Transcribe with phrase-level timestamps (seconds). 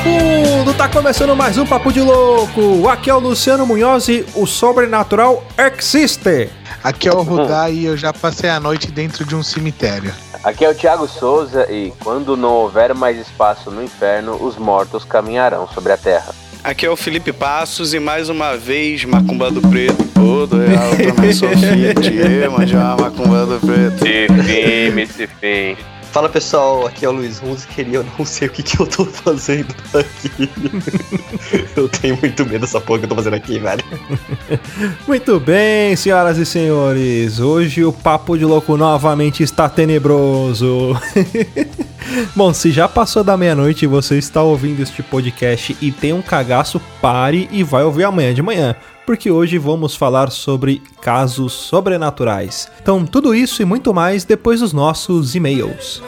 [0.00, 0.74] vagabundo!
[0.74, 2.88] Tá começando mais um Papo de Louco!
[2.88, 6.50] Aqui é o Luciano Munhoz e o Sobrenatural existe!
[6.82, 10.12] Aqui é o Rudá e eu já passei a noite dentro de um cemitério.
[10.42, 15.04] Aqui é o Thiago Souza e quando não houver mais espaço no inferno, os mortos
[15.04, 16.34] caminharão sobre a terra.
[16.64, 20.04] Aqui é o Felipe Passos e mais uma vez Macumba do Preto.
[20.14, 23.98] Todo real, eu também sou fit, manjar Macumba do Preto.
[23.98, 25.99] Se fim, me se fim.
[26.12, 28.86] Fala pessoal, aqui é o Luiz Hunziker e eu não sei o que, que eu
[28.86, 30.50] tô fazendo aqui.
[31.76, 33.84] eu tenho muito medo dessa porra que eu tô fazendo aqui, velho.
[35.06, 40.96] Muito bem, senhoras e senhores, hoje o Papo de Louco novamente está tenebroso.
[42.34, 46.22] Bom, se já passou da meia-noite e você está ouvindo este podcast e tem um
[46.22, 48.74] cagaço, pare e vai ouvir amanhã de manhã
[49.06, 52.70] porque hoje vamos falar sobre casos sobrenaturais.
[52.80, 56.02] Então, tudo isso e muito mais depois dos nossos e-mails.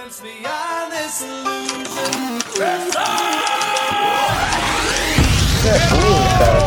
[5.63, 6.59] Você é burro, cara.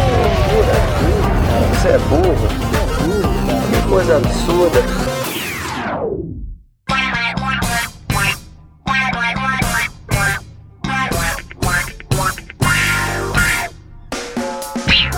[1.74, 2.38] Você é burro.
[2.40, 3.46] Você é burro.
[3.70, 5.05] Que coisa absurda.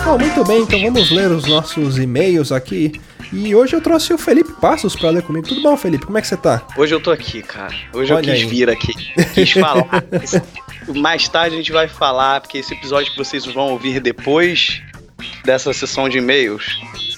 [0.08, 2.98] Bom, muito bem, então vamos ler os nossos e-mails aqui.
[3.30, 5.46] E hoje eu trouxe o Felipe Passos para ler comigo.
[5.46, 6.06] Tudo bom, Felipe?
[6.06, 6.66] Como é que você tá?
[6.78, 7.74] Hoje eu tô aqui, cara.
[7.92, 8.48] Hoje Olha eu quis aí.
[8.48, 8.94] vir aqui.
[9.34, 9.86] Quis falar.
[10.96, 14.80] Mais tarde a gente vai falar, porque esse episódio que vocês vão ouvir depois
[15.44, 16.64] dessa sessão de e-mails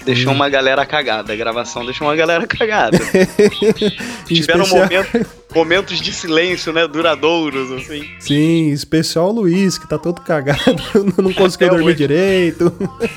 [0.05, 1.33] deixou uma galera cagada.
[1.33, 2.99] A gravação deixou uma galera cagada.
[4.27, 6.87] Tiveram especial- momento- momentos de silêncio, né?
[6.87, 8.05] Duradouros, assim.
[8.19, 10.61] Sim, especial o Luiz, que tá todo cagado,
[11.22, 11.97] não conseguiu Até dormir hoje.
[11.97, 12.72] direito.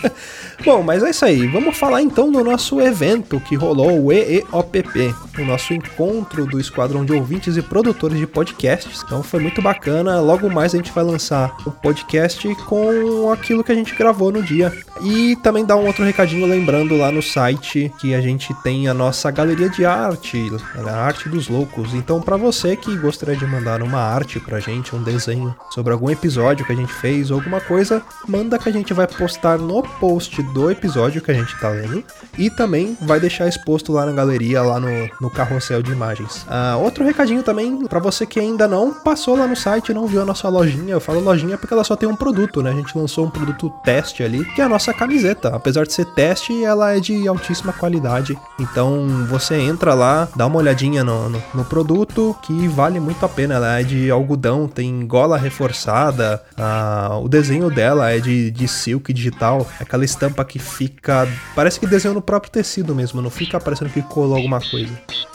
[0.65, 1.47] Bom, mas é isso aí.
[1.47, 7.03] Vamos falar então do nosso evento que rolou, o EEOPP, o nosso encontro do Esquadrão
[7.03, 9.01] de Ouvintes e Produtores de Podcasts.
[9.03, 10.19] Então foi muito bacana.
[10.19, 14.43] Logo mais a gente vai lançar o podcast com aquilo que a gente gravou no
[14.43, 14.71] dia.
[15.01, 18.93] E também dar um outro recadinho lembrando lá no site que a gente tem a
[18.93, 20.51] nossa galeria de arte,
[20.85, 21.93] a arte dos loucos.
[21.93, 26.09] Então, para você que gostaria de mandar uma arte pra gente, um desenho sobre algum
[26.09, 29.81] episódio que a gente fez ou alguma coisa, manda que a gente vai postar no
[29.83, 32.03] post do episódio que a gente tá lendo
[32.37, 36.45] e também vai deixar exposto lá na galeria, lá no, no carrossel de imagens.
[36.49, 40.21] Ah, outro recadinho também para você que ainda não passou lá no site, não viu
[40.21, 40.91] a nossa lojinha.
[40.91, 42.71] Eu falo lojinha porque ela só tem um produto, né?
[42.71, 45.47] A gente lançou um produto teste ali, que é a nossa camiseta.
[45.55, 48.37] Apesar de ser teste, ela é de altíssima qualidade.
[48.59, 53.29] Então você entra lá, dá uma olhadinha no, no, no produto, que vale muito a
[53.29, 53.55] pena.
[53.55, 59.13] Ela é de algodão, tem gola reforçada, ah, o desenho dela é de, de silk
[59.13, 61.25] digital, aquela estampa que fica.
[61.55, 64.91] Parece que desenhou no próprio tecido mesmo, não fica parecendo que colou alguma coisa.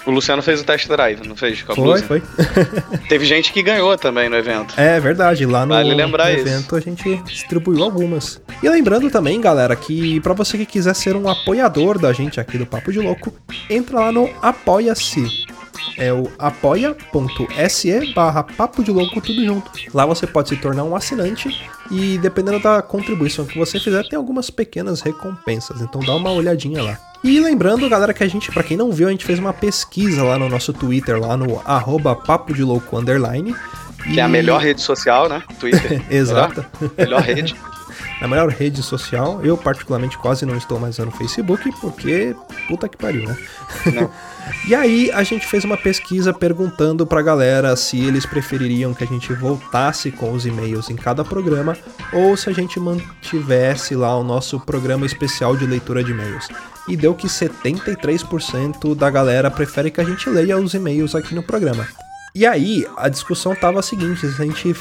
[0.06, 1.62] O Luciano fez o test drive, não fez?
[1.62, 2.05] Com a Foi, blusa?
[2.05, 2.22] foi.
[3.09, 4.75] Teve gente que ganhou também no evento.
[4.77, 8.41] É verdade, lá no, Vale no evento a gente distribuiu algumas.
[8.62, 12.56] E lembrando também, galera, que pra você que quiser ser um apoiador da gente aqui
[12.59, 13.33] do Papo de Louco,
[13.69, 15.47] entra lá no Apoia-se.
[15.97, 19.71] É o apoia.se barra Papo de Louco tudo junto.
[19.93, 24.16] Lá você pode se tornar um assinante e dependendo da contribuição que você fizer, tem
[24.16, 25.81] algumas pequenas recompensas.
[25.81, 26.99] Então dá uma olhadinha lá.
[27.25, 30.22] E lembrando, galera, que a gente, pra quem não viu, a gente fez uma pesquisa
[30.22, 33.55] lá no nosso Twitter, lá no arroba Papo de Louco Underline.
[34.05, 35.43] Que é a E- melhor rede social, né?
[35.59, 36.00] Twitter.
[36.10, 36.65] Exato.
[36.81, 37.56] Melhor, melhor rede.
[38.21, 42.34] Na melhor rede social, eu particularmente quase não estou mais usando o Facebook, porque
[42.66, 43.37] puta que pariu, né?
[43.95, 44.10] Não.
[44.66, 49.06] e aí a gente fez uma pesquisa perguntando pra galera se eles prefeririam que a
[49.06, 51.76] gente voltasse com os e-mails em cada programa
[52.12, 56.48] ou se a gente mantivesse lá o nosso programa especial de leitura de e-mails.
[56.88, 61.42] E deu que 73% da galera prefere que a gente leia os e-mails aqui no
[61.42, 61.86] programa.
[62.34, 64.74] E aí, a discussão tava a seguinte: se a gente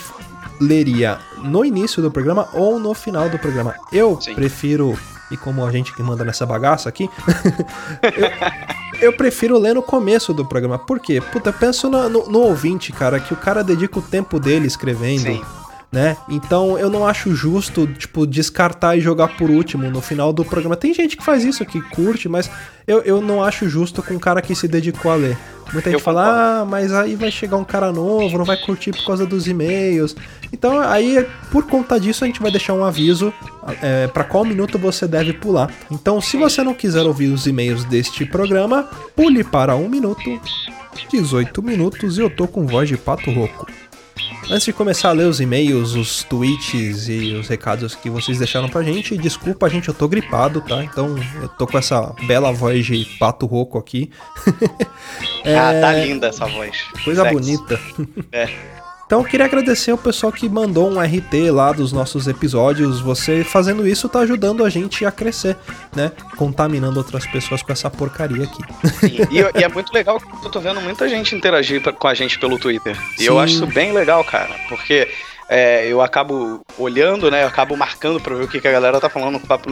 [0.59, 3.75] leria no início do programa ou no final do programa.
[3.91, 4.35] Eu Sim.
[4.35, 4.97] prefiro,
[5.31, 7.09] e como a gente que manda nessa bagaça aqui,
[9.01, 10.79] eu, eu prefiro ler no começo do programa.
[10.79, 11.21] Por quê?
[11.21, 15.21] Puta, penso no, no- no ouvinte, cara, que o cara dedica o tempo dele escrevendo.
[15.23, 15.41] Sim.
[15.89, 16.17] Né?
[16.27, 20.75] Então eu não acho justo, tipo, descartar e jogar por último no final do programa.
[20.75, 22.51] Tem gente que faz isso, que curte, mas
[22.85, 25.37] eu, eu não acho justo com um cara que se dedicou a ler.
[25.73, 28.91] Muita gente Eu fala, ah, mas aí vai chegar um cara novo, não vai curtir
[28.91, 30.15] por causa dos e-mails.
[30.51, 33.33] Então, aí, por conta disso, a gente vai deixar um aviso
[33.81, 35.69] é, para qual minuto você deve pular.
[35.91, 40.39] Então, se você não quiser ouvir os e-mails deste programa, pule para 1 minuto,
[41.11, 43.67] 18 minutos e eu tô com voz de pato rouco.
[44.49, 48.69] Antes de começar a ler os e-mails, os tweets e os recados que vocês deixaram
[48.69, 50.83] pra gente, desculpa, gente, eu tô gripado, tá?
[50.83, 54.09] Então eu tô com essa bela voz de pato rouco aqui.
[55.49, 56.75] Ah, tá linda essa voz.
[57.05, 57.79] Coisa bonita.
[58.33, 58.49] É.
[59.07, 62.99] Então eu queria agradecer ao pessoal que mandou um RT lá dos nossos episódios.
[62.99, 65.55] Você fazendo isso tá ajudando a gente a crescer,
[65.95, 66.11] né?
[66.35, 68.61] Contaminando outras pessoas com essa porcaria aqui.
[68.99, 72.13] Sim, E, e é muito legal que eu tô vendo muita gente interagir com a
[72.13, 72.97] gente pelo Twitter.
[73.17, 73.27] E Sim.
[73.27, 74.53] eu acho isso bem legal, cara.
[74.67, 75.07] Porque
[75.49, 77.43] é, eu acabo olhando, né?
[77.43, 79.69] Eu acabo marcando pra ver o que, que a galera tá falando com papo.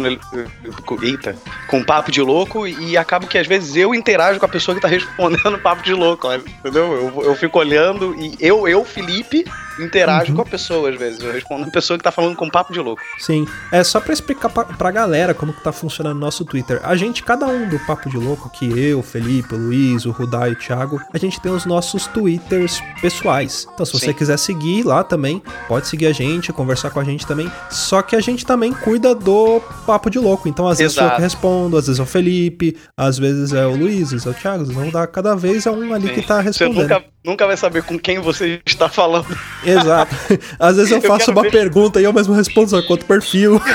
[1.04, 1.36] Eita,
[1.68, 2.66] com papo de louco.
[2.66, 5.94] E acabo que às vezes eu interajo com a pessoa que tá respondendo papo de
[5.94, 6.42] louco, né?
[6.60, 6.94] entendeu?
[6.94, 9.44] Eu, eu fico olhando e eu, eu, Felipe,
[9.80, 10.36] interajo Uhum.
[10.38, 11.22] com a pessoa às vezes.
[11.22, 13.01] Eu respondo a pessoa que tá falando com papo de louco.
[13.19, 16.80] Sim, é só pra explicar pra, pra galera como que tá funcionando o nosso Twitter.
[16.83, 20.50] A gente, cada um do Papo de Louco, que eu, Felipe, o Luiz, o Rudai
[20.50, 23.68] e o Thiago, a gente tem os nossos Twitters pessoais.
[23.74, 24.13] Então, se você Sim.
[24.13, 27.51] quiser seguir lá também, pode seguir a gente, conversar com a gente também.
[27.69, 30.48] Só que a gente também cuida do Papo de Louco.
[30.48, 33.75] Então, às vezes eu que respondo, às vezes é o Felipe, às vezes é o
[33.75, 35.06] Luiz, às vezes é o Thiago, às vezes não dá.
[35.07, 36.81] Cada vez é um ali que tá Você respondendo.
[36.89, 39.36] nunca, nunca vai saber com quem você está falando.
[39.66, 40.16] Exato.
[40.60, 43.06] Às vezes eu Eu faço quero uma ver- pergunta e eu mesmo respondo só quanto
[43.06, 43.60] perfil.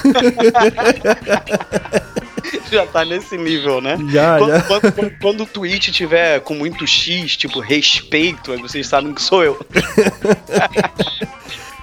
[2.70, 3.96] Já tá nesse nível, né?
[4.08, 4.62] Já, quando, já.
[4.62, 9.22] Quando, quando- quando o tweet tiver com muito X, tipo respeito, aí vocês sabem que
[9.22, 9.58] sou eu.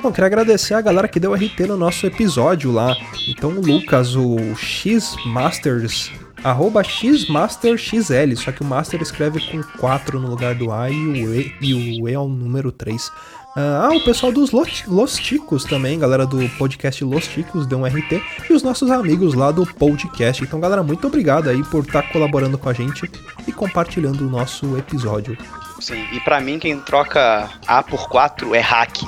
[0.01, 2.95] Bom, queria agradecer a galera que deu RT no nosso episódio lá.
[3.27, 6.11] Então o Lucas, o Xmasters,
[6.43, 11.33] arroba XmasterXL, só que o Master escreve com 4 no lugar do A e o
[11.33, 13.11] E, e o e é o número 3.
[13.59, 18.21] Ah, o pessoal dos Los, Ticos também, galera do podcast Los Ticos, deu um RT.
[18.47, 20.43] E os nossos amigos lá do podcast.
[20.43, 23.09] Então, galera, muito obrigado aí por estar colaborando com a gente
[23.47, 25.35] e compartilhando o nosso episódio.
[25.79, 28.99] Sim, e pra mim quem troca A por 4 é hack.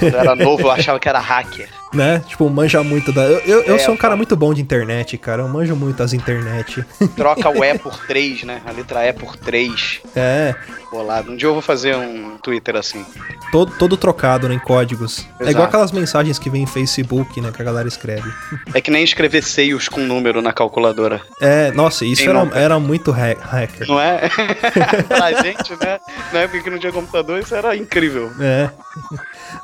[0.00, 1.68] Quando eu era novo, eu achava que era hacker.
[1.96, 2.22] Né?
[2.28, 3.22] Tipo, manja muito da.
[3.24, 5.40] Eu, eu, eu É, sou um cara eu- muito bom de internet, cara.
[5.42, 6.84] Eu manjo muito as internet.
[7.16, 8.60] Troca o E por 3, né?
[8.66, 10.00] A letra E por 3.
[10.14, 10.54] É,
[10.96, 11.30] Bolado.
[11.30, 13.04] Um dia eu vou fazer um Twitter assim.
[13.52, 15.18] todo, todo trocado né, em códigos.
[15.38, 15.50] É Exato.
[15.50, 17.52] igual aquelas mensagens que vem em Facebook, né?
[17.54, 18.30] Que a galera escreve.
[18.72, 21.20] É que nem escrever seios com número na calculadora.
[21.40, 22.58] É, nossa, isso Quem era, nunca?
[22.58, 23.86] era muito ha- hacker.
[23.86, 24.30] Não é?
[25.06, 25.98] pra gente, né?
[26.32, 28.30] Na época que não tinha computador, isso era incrível.
[28.40, 28.70] É.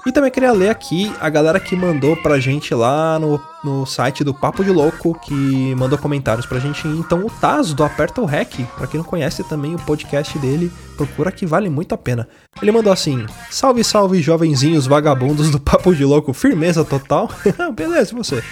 [0.07, 4.23] E também queria ler aqui a galera que mandou pra gente lá no, no site
[4.23, 6.87] do Papo de Louco, que mandou comentários pra gente.
[6.89, 10.71] Então, o Taz do Aperta o Rec, pra quem não conhece também o podcast dele,
[10.97, 12.27] procura que vale muito a pena.
[12.61, 17.31] Ele mandou assim: Salve, salve, jovenzinhos vagabundos do Papo de Louco, firmeza total.
[17.77, 18.43] Beleza, você?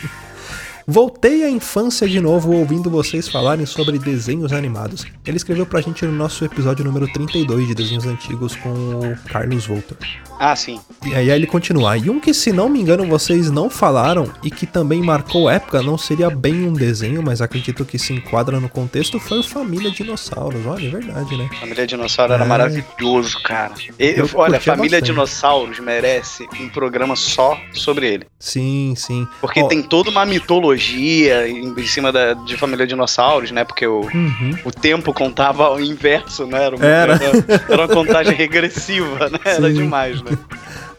[0.94, 5.06] Voltei à infância de novo ouvindo vocês falarem sobre desenhos animados.
[5.24, 9.66] Ele escreveu pra gente no nosso episódio número 32 de desenhos antigos com o Carlos
[9.66, 9.96] Voltor.
[10.40, 10.80] Ah, sim.
[11.06, 11.96] E aí ele continua.
[11.96, 15.80] E um que, se não me engano, vocês não falaram e que também marcou época,
[15.80, 19.92] não seria bem um desenho, mas acredito que se enquadra no contexto, foi o Família
[19.92, 20.66] Dinossauros.
[20.66, 21.48] Olha, é verdade, né?
[21.60, 22.48] Família Dinossauro era É.
[22.48, 23.74] maravilhoso, cara.
[23.96, 25.04] E- Eu olha, Família bastante.
[25.12, 28.26] Dinossauros merece um programa só sobre ele.
[28.40, 29.28] Sim, sim.
[29.40, 33.64] Porque Ó, tem toda uma mitologia em, em cima da, de Família Dinossauros, né?
[33.64, 34.54] Porque o, Uhum.
[34.64, 36.64] o tempo contava ao inverso, né?
[36.64, 37.12] Era, uma- Era.
[37.14, 39.38] era, era uma contagem regressiva, né?
[39.44, 39.74] Era Sim.
[39.74, 40.36] demais, né?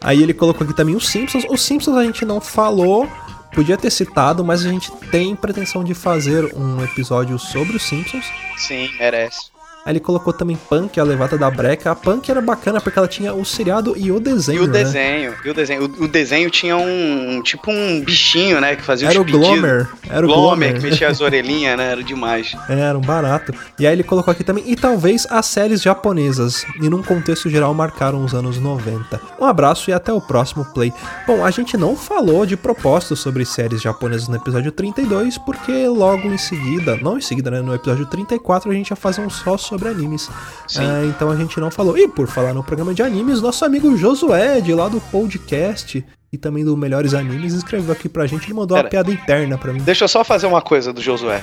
[0.00, 1.44] Aí ele colocou aqui também os Simpsons.
[1.48, 3.08] Os Simpsons a gente não falou,
[3.54, 8.24] podia ter citado, mas a gente tem pretensão de fazer um episódio sobre os Simpsons.
[8.56, 9.51] Sim, merece.
[9.84, 11.90] Aí ele colocou também Punk, a levada da breca.
[11.90, 14.72] A Punk era bacana porque ela tinha o seriado e o E desenho, o né?
[14.72, 15.82] desenho, e o desenho.
[15.84, 17.42] O, o desenho tinha um.
[17.42, 18.76] Tipo um bichinho, né?
[18.76, 19.24] Que fazia Era o.
[19.24, 19.88] Glomer.
[20.08, 20.74] Era o Glomer, Glomer.
[20.74, 21.92] que mexia as orelhinhas, né?
[21.92, 22.54] Era demais.
[22.68, 23.52] É, Era um barato.
[23.78, 27.72] E aí ele colocou aqui também, e talvez as séries japonesas, e num contexto geral
[27.74, 29.20] marcaram os anos 90.
[29.40, 30.92] Um abraço e até o próximo play.
[31.26, 36.28] Bom, a gente não falou de propósitos sobre séries japonesas no episódio 32, porque logo
[36.28, 39.56] em seguida, não em seguida, né, no episódio 34 a gente ia fazer um só
[39.72, 40.28] sobre animes.
[40.76, 41.96] É, então a gente não falou.
[41.96, 46.36] E por falar no programa de animes, nosso amigo Josué, de lá do podcast e
[46.36, 48.90] também do Melhores Animes, escreveu aqui pra gente e mandou uma Pera.
[49.04, 49.80] piada interna pra mim.
[49.80, 51.42] Deixa eu só fazer uma coisa do Josué.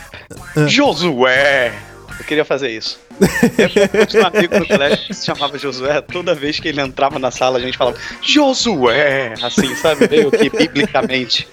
[0.55, 0.67] Ah.
[0.67, 1.73] Josué!
[2.19, 2.99] Eu queria fazer isso.
[3.93, 6.01] Eu tinha um amigo no colégio que se chamava Josué.
[6.01, 9.33] Toda vez que ele entrava na sala, a gente falava Josué!
[9.41, 10.07] Assim, sabe?
[10.09, 11.47] Meio que biblicamente.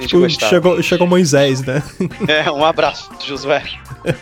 [0.00, 0.50] Gente Tipo, gostava.
[0.50, 1.82] chegou, chegou Moisés, né?
[2.26, 3.62] É, um abraço, Josué.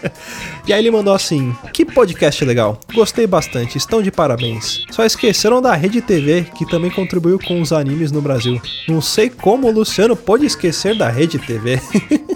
[0.67, 4.85] E aí ele mandou assim: Que podcast legal, gostei bastante, estão de parabéns.
[4.91, 8.61] Só esqueceram da Rede TV, que também contribuiu com os animes no Brasil.
[8.87, 11.81] Não sei como o Luciano pôde esquecer da Rede TV.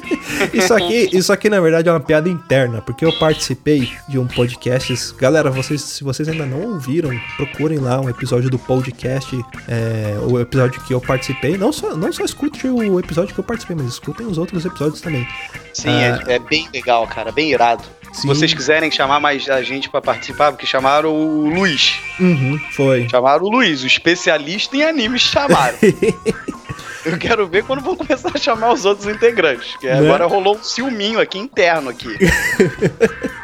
[0.52, 4.26] Isso aqui, isso aqui na verdade é uma piada interna, porque eu participei de um
[4.26, 5.14] podcast.
[5.16, 9.36] Galera, vocês, se vocês ainda não ouviram, procurem lá um episódio do podcast,
[9.68, 11.56] é, o episódio que eu participei.
[11.56, 15.00] Não só, não só escute o episódio que eu participei, mas escutem os outros episódios
[15.00, 15.26] também.
[15.72, 17.82] Sim, é, é bem legal, cara, bem irado.
[18.12, 18.28] Se Sim.
[18.28, 21.94] vocês quiserem chamar mais a gente pra participar, porque chamaram o Luiz.
[22.20, 23.08] Uhum, foi.
[23.08, 25.78] Chamaram o Luiz, o especialista em animes chamaram.
[27.04, 29.74] Eu quero ver quando vão começar a chamar os outros integrantes.
[29.76, 29.98] Que Né?
[29.98, 32.16] agora rolou um ciúminho aqui interno aqui.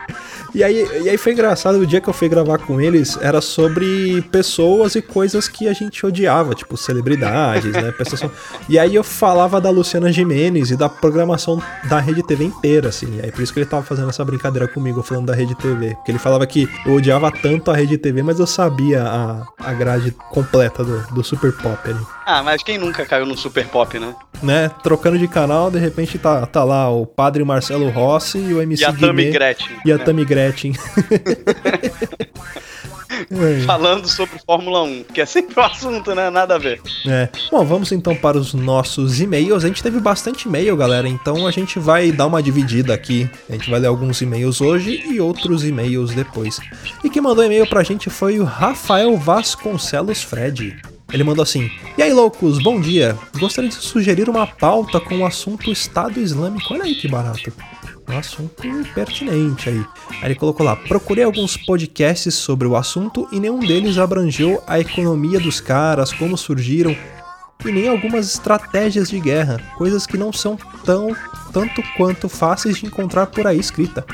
[0.54, 3.40] E aí, e aí foi engraçado, o dia que eu fui gravar com eles era
[3.40, 7.92] sobre pessoas e coisas que a gente odiava, tipo celebridades, né?
[7.92, 8.30] Pessoas...
[8.68, 13.18] E aí eu falava da Luciana Jimenez e da programação da Rede TV inteira, assim.
[13.18, 15.94] E aí por isso que ele tava fazendo essa brincadeira comigo, falando da Rede TV.
[15.96, 19.72] Porque ele falava que eu odiava tanto a Rede TV, mas eu sabia a, a
[19.72, 22.00] grade completa do, do Super Pop ali.
[22.26, 24.14] Ah, mas quem nunca caiu no Super Pop, né?
[24.42, 24.70] Né?
[24.82, 28.82] Trocando de canal, de repente tá, tá lá o padre Marcelo Rossi e o MC
[28.82, 29.76] E a Guimê Gretchen.
[29.84, 30.04] e a né?
[30.04, 30.37] Gretchen.
[33.30, 33.60] É.
[33.66, 36.30] Falando sobre Fórmula 1, que é sempre o assunto, né?
[36.30, 36.80] Nada a ver.
[37.06, 37.28] É.
[37.50, 39.64] Bom, vamos então para os nossos e-mails.
[39.64, 43.28] A gente teve bastante e-mail, galera, então a gente vai dar uma dividida aqui.
[43.48, 46.58] A gente vai ler alguns e-mails hoje e outros e-mails depois.
[47.02, 50.80] E quem mandou e-mail pra gente foi o Rafael Vasconcelos Fred.
[51.12, 53.16] Ele mandou assim: E aí, loucos, bom dia.
[53.38, 56.74] Gostaria de sugerir uma pauta com o assunto Estado Islâmico.
[56.74, 57.52] Olha aí que barato.
[58.08, 58.62] Um assunto
[58.94, 59.84] pertinente aí.
[60.10, 64.80] Aí ele colocou lá: procurei alguns podcasts sobre o assunto e nenhum deles abrangeu a
[64.80, 66.96] economia dos caras, como surgiram
[67.64, 71.14] e nem algumas estratégias de guerra, coisas que não são tão
[71.52, 74.04] tanto quanto fáceis de encontrar por aí escrita.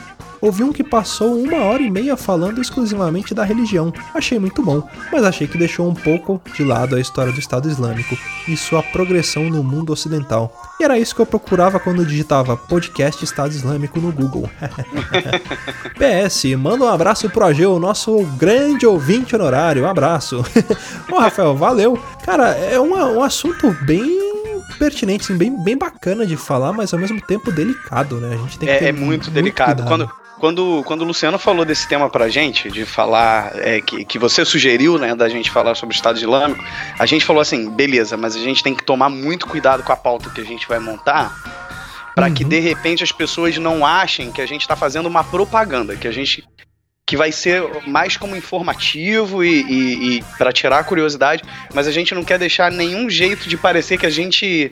[0.45, 3.93] Ouvi um que passou uma hora e meia falando exclusivamente da religião.
[4.15, 7.69] Achei muito bom, mas achei que deixou um pouco de lado a história do Estado
[7.69, 10.53] Islâmico e sua progressão no mundo ocidental.
[10.79, 14.51] E era isso que eu procurava quando digitava podcast Estado Islâmico no Google.
[15.97, 19.85] PS, manda um abraço pro Ageu, nosso grande ouvinte honorário.
[19.85, 20.45] Um abraço.
[21.11, 21.99] Ô, Rafael, valeu.
[22.25, 24.33] Cara, é uma- um assunto bem
[24.79, 28.35] pertinente, assim, bem, bem bacana de falar, mas ao mesmo tempo delicado, né?
[28.35, 29.83] A gente tem que ter É, é muito delicado.
[29.85, 29.89] cuidado.
[29.89, 34.19] Quando, quando, quando o Luciano falou desse tema pra gente, de falar, é, que, que
[34.19, 36.65] você sugeriu, né, da gente falar sobre o Estado Islâmico,
[36.99, 39.97] a gente falou assim, beleza, mas a gente tem que tomar muito cuidado com a
[39.97, 41.35] pauta que a gente vai montar,
[42.15, 42.49] pra que Uhum.
[42.49, 46.13] de repente as pessoas não achem que a gente tá fazendo uma propaganda, que a
[46.13, 46.45] gente
[47.07, 51.43] que vai ser mais como informativo e, e, e para tirar a curiosidade,
[51.75, 54.71] mas a gente não quer deixar nenhum jeito de parecer que a gente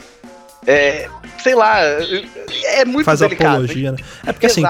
[0.66, 1.08] é,
[1.42, 3.50] sei lá, é muito Faz delicado.
[3.52, 3.98] apologia, né?
[4.26, 4.62] É porque assim.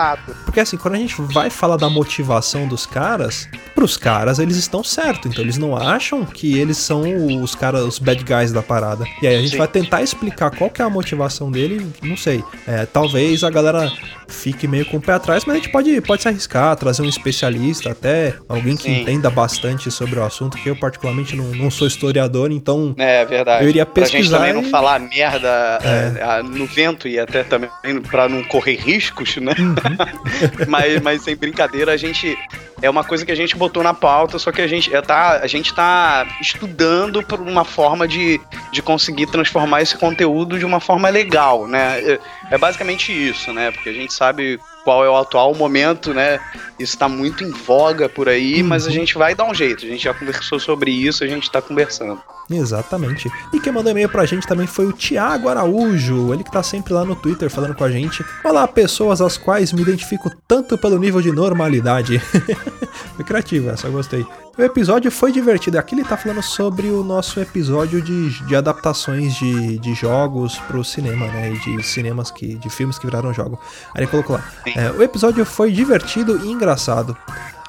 [0.45, 4.83] Porque assim, quando a gente vai falar da motivação dos caras, pros caras eles estão
[4.83, 5.31] certos.
[5.31, 7.03] Então eles não acham que eles são
[7.43, 9.05] os caras, os bad guys da parada.
[9.21, 9.59] E aí a gente Sim.
[9.59, 12.43] vai tentar explicar qual que é a motivação dele, não sei.
[12.67, 13.91] É, talvez a galera
[14.29, 17.09] fique meio com o pé atrás, mas a gente pode, pode se arriscar, trazer um
[17.09, 19.03] especialista, até alguém que Sim.
[19.03, 23.65] entenda bastante sobre o assunto, que eu particularmente não, não sou historiador, então É verdade.
[23.65, 27.19] Eu iria Pra gente pesquisar também não e- falar merda é, a- no vento e
[27.19, 27.71] até também
[28.11, 29.55] pra não correr riscos, né?
[29.59, 29.75] Uhum.
[30.69, 32.37] mas, mas sem brincadeira, a gente.
[32.81, 35.39] É uma coisa que a gente botou na pauta, só que a gente é, tá,
[35.41, 38.41] a gente tá estudando por uma forma de,
[38.73, 42.01] de conseguir transformar esse conteúdo de uma forma legal, né?
[42.01, 42.19] É,
[42.51, 43.71] é basicamente isso, né?
[43.71, 46.41] Porque a gente sabe qual é o atual momento, né?
[46.77, 48.95] Isso tá muito em voga por aí, mas a Uhum.
[48.95, 49.85] gente vai dar um jeito.
[49.87, 52.21] A gente já conversou sobre isso, a gente tá conversando.
[52.59, 53.31] Exatamente.
[53.53, 56.93] E quem mandou e-mail pra gente também foi o Thiago Araújo, ele que tá sempre
[56.93, 58.25] lá no Twitter falando com a gente.
[58.45, 62.19] Olá, pessoas às quais me identifico tanto pelo nível de normalidade.
[63.17, 64.27] foi criativo essa, eu gostei.
[64.57, 65.79] O episódio foi divertido.
[65.79, 70.85] Aqui ele tá falando sobre o nosso episódio de, de adaptações de, de jogos pro
[70.85, 71.55] cinema, né?
[71.55, 72.57] E de cinemas que.
[72.57, 73.59] de filmes que viraram jogo.
[73.95, 74.45] Aí ele colocou lá.
[74.67, 77.17] é, o episódio foi divertido e engraçado.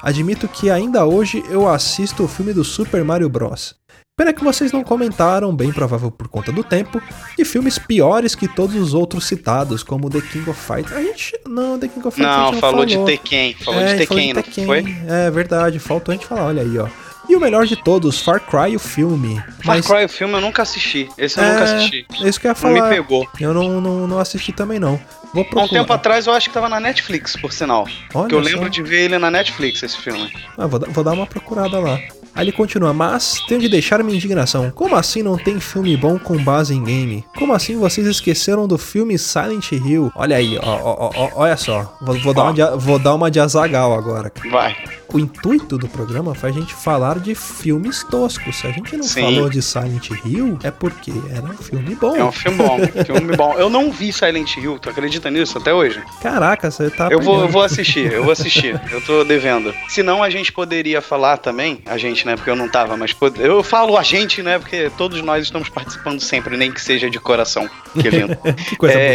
[0.02, 3.74] Admito que ainda hoje eu assisto o filme do Super Mario Bros.
[4.16, 7.02] Pena que vocês não comentaram, bem provável por conta do tempo,
[7.36, 10.92] de filmes piores que todos os outros citados, como The King of Fighters.
[10.92, 11.32] A gente.
[11.48, 13.54] Não, The King of Fighters Não, gente falou, falou de Tekken.
[13.54, 14.96] Falou é, de falou Tekken, não foi?
[15.08, 16.86] É verdade, faltou a gente falar, olha aí, ó.
[17.28, 19.34] E o melhor de todos, Far Cry, o filme.
[19.64, 21.08] Far Mas Cry, o filme, eu nunca assisti.
[21.18, 22.06] Esse eu É, nunca assisti.
[22.22, 22.90] é isso que eu ia Não me falar.
[22.90, 23.26] pegou.
[23.40, 25.00] Eu não, não, não assisti também, não.
[25.32, 25.68] Vou Há um procurar.
[25.80, 27.88] tempo atrás eu acho que tava na Netflix, por sinal.
[28.14, 28.48] Olha que eu só.
[28.48, 30.32] lembro de ver ele na Netflix, esse filme.
[30.56, 31.98] Ah, vou, vou dar uma procurada lá.
[32.34, 34.70] Aí ele continua, mas tenho de deixar minha indignação.
[34.70, 37.24] Como assim não tem filme bom com base em game?
[37.38, 40.10] Como assim vocês esqueceram do filme Silent Hill?
[40.16, 41.96] Olha aí, ó, ó, ó, olha só.
[42.02, 44.32] Vou, vou dar uma de, vou dar uma de Azagal agora.
[44.50, 44.76] Vai.
[45.14, 48.56] O intuito do programa foi a gente falar de filmes toscos.
[48.56, 49.22] Se a gente não Sim.
[49.22, 52.16] falou de Silent Hill, é porque era um filme bom.
[52.16, 53.54] É um filme bom, filme bom.
[53.54, 56.02] Eu não vi Silent Hill, tu acredita nisso até hoje?
[56.20, 57.08] Caraca, você tá.
[57.10, 58.74] Eu vou, eu vou assistir, eu vou assistir.
[58.90, 59.72] Eu tô devendo.
[59.88, 62.34] Senão a gente poderia falar também, a gente, né?
[62.36, 64.58] Porque eu não tava, mas pod- eu falo a gente, né?
[64.58, 67.68] Porque todos nós estamos participando sempre, nem que seja de coração.
[68.00, 68.36] Que lindo.
[68.68, 69.08] Que coisa boa.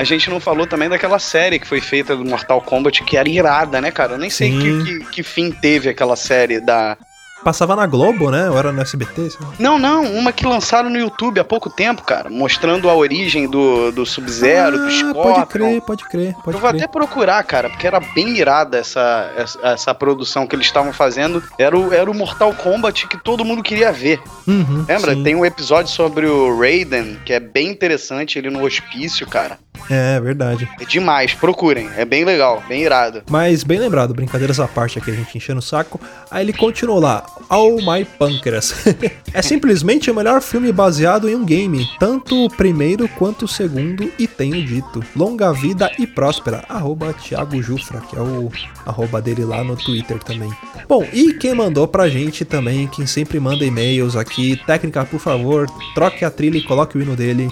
[0.00, 3.28] A gente não falou também daquela série que foi feita do Mortal Kombat, que era
[3.28, 4.12] irada, né, cara?
[4.14, 6.96] Eu nem sei que, que, que fim teve aquela série da.
[7.42, 8.50] Passava na Globo, né?
[8.50, 9.30] Ou era no SBT?
[9.58, 13.90] Não, não, uma que lançaram no YouTube há pouco tempo, cara, mostrando a origem do,
[13.92, 15.22] do Sub-Zero, do Ah, Scorpion.
[15.22, 16.82] Pode crer, pode crer, pode Eu vou crer.
[16.82, 21.42] até procurar, cara, porque era bem irada essa, essa, essa produção que eles estavam fazendo.
[21.58, 24.20] Era o, era o Mortal Kombat que todo mundo queria ver.
[24.46, 25.14] Uhum, Lembra?
[25.14, 25.22] sim.
[25.22, 29.58] Tem um episódio sobre o Raiden, que é bem interessante, ele no hospício, cara.
[29.88, 30.68] É, verdade.
[30.80, 31.88] É demais, procurem.
[31.96, 33.22] É bem legal, bem irado.
[33.30, 36.00] Mas bem lembrado, brincadeiras à parte aqui, a gente enchendo o saco.
[36.30, 38.74] Aí ele continuou lá, Oh My Pancreas.
[39.32, 44.10] é simplesmente o melhor filme baseado em um game, tanto o primeiro quanto o segundo,
[44.18, 45.02] e tenho dito.
[45.16, 46.64] Longa vida e próspera.
[46.68, 48.50] Arroba Thiago Jufra, que é o
[48.84, 50.50] arroba dele lá no Twitter também.
[50.88, 55.66] Bom, e quem mandou pra gente também, quem sempre manda e-mails aqui, técnica, por favor,
[55.94, 57.48] troque a trilha e coloque o hino dele.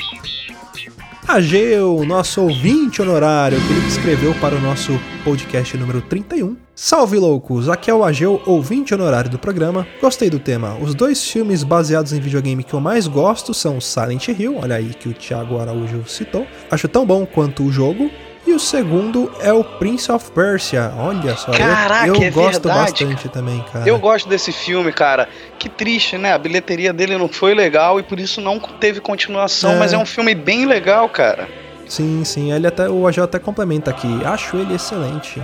[1.29, 6.57] Ageu, nosso ouvinte honorário, que escreveu para o nosso podcast número 31.
[6.75, 9.87] Salve loucos, aqui é o Ageu, ouvinte honorário do programa.
[10.01, 10.79] Gostei do tema.
[10.81, 14.95] Os dois filmes baseados em videogame que eu mais gosto são Silent Hill, olha aí
[14.95, 16.47] que o Thiago Araújo citou.
[16.71, 18.11] Acho tão bom quanto o jogo.
[18.49, 20.91] E o segundo é o Prince of Persia.
[20.97, 23.87] Olha só, eu- Caraca, eu, é gosto verdade, bastante também, cara.
[23.87, 25.29] Eu gosto desse filme, cara.
[25.59, 26.33] Que triste, né?
[26.33, 29.79] A bilheteria dele não foi legal e por isso não teve continuação, É.
[29.79, 31.47] mas é um filme bem legal, cara.
[31.87, 34.09] Sim, sim, ele até, o Agel até complementa aqui.
[34.25, 35.43] Acho ele excelente.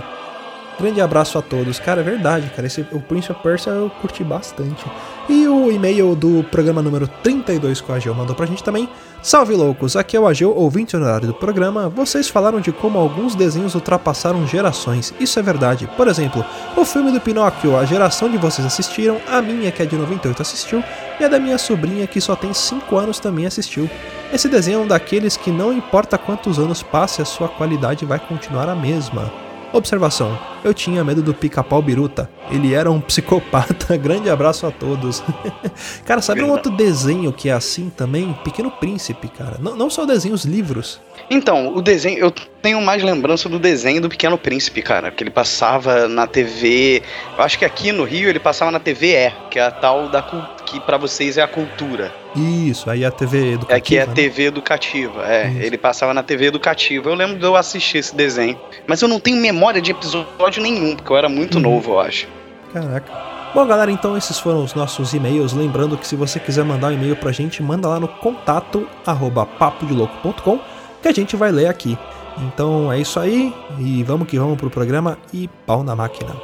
[0.77, 1.79] Grande abraço a todos.
[1.79, 2.67] Cara, é verdade, cara.
[2.67, 4.85] Esse, o Prince of Persia eu curti bastante.
[5.29, 8.89] E o e-mail do programa número 32 que o Ageu mandou pra gente também.
[9.23, 11.89] Salve loucos, aqui é o Ageu, ouvinte honorário do programa.
[11.89, 15.13] Vocês falaram de como alguns desenhos ultrapassaram gerações.
[15.19, 15.89] Isso é verdade.
[15.95, 19.85] Por exemplo, o filme do Pinóquio, a geração de vocês assistiram, a minha que é
[19.85, 20.83] de 98 assistiu,
[21.19, 23.89] e a da minha sobrinha que só tem 5 anos também assistiu.
[24.31, 28.19] Esse desenho é um daqueles que não importa quantos anos passe, a sua qualidade vai
[28.19, 29.44] continuar a mesma.
[29.73, 32.29] Observação: eu tinha medo do pica-pau biruta.
[32.49, 33.97] Ele era um psicopata.
[33.97, 35.23] Grande abraço a todos.
[36.05, 38.33] cara, sabe um outro desenho que é assim também?
[38.43, 39.57] Pequeno Príncipe, cara.
[39.59, 41.01] Não, não só desenhos, livros.
[41.29, 45.31] Então, o desenho, eu tenho mais lembrança do desenho do Pequeno Príncipe, cara, que ele
[45.31, 47.01] passava na TV.
[47.37, 50.21] Eu acho que aqui no Rio ele passava na TVE, que é a tal da
[50.21, 52.13] cul- que pra vocês é a cultura.
[52.35, 53.77] Isso, aí a TV educativa.
[53.77, 54.13] Aqui é a né?
[54.13, 55.25] TV educativa.
[55.25, 55.61] É, Isso.
[55.61, 57.09] ele passava na TV educativa.
[57.09, 60.95] Eu lembro de eu assistir esse desenho, mas eu não tenho memória de episódio nenhum,
[60.95, 61.61] porque eu era muito Uhum.
[61.61, 62.27] novo, eu acho.
[62.73, 63.35] Caraca.
[63.53, 65.53] Bom, galera, então esses foram os nossos e-mails.
[65.53, 69.45] Lembrando que se você quiser mandar um e-mail pra gente, manda lá no contato arroba
[69.45, 70.59] papodelouco.com
[71.01, 71.97] que a gente vai ler aqui.
[72.37, 76.35] Então é isso aí e vamos que vamos pro programa e pau na máquina.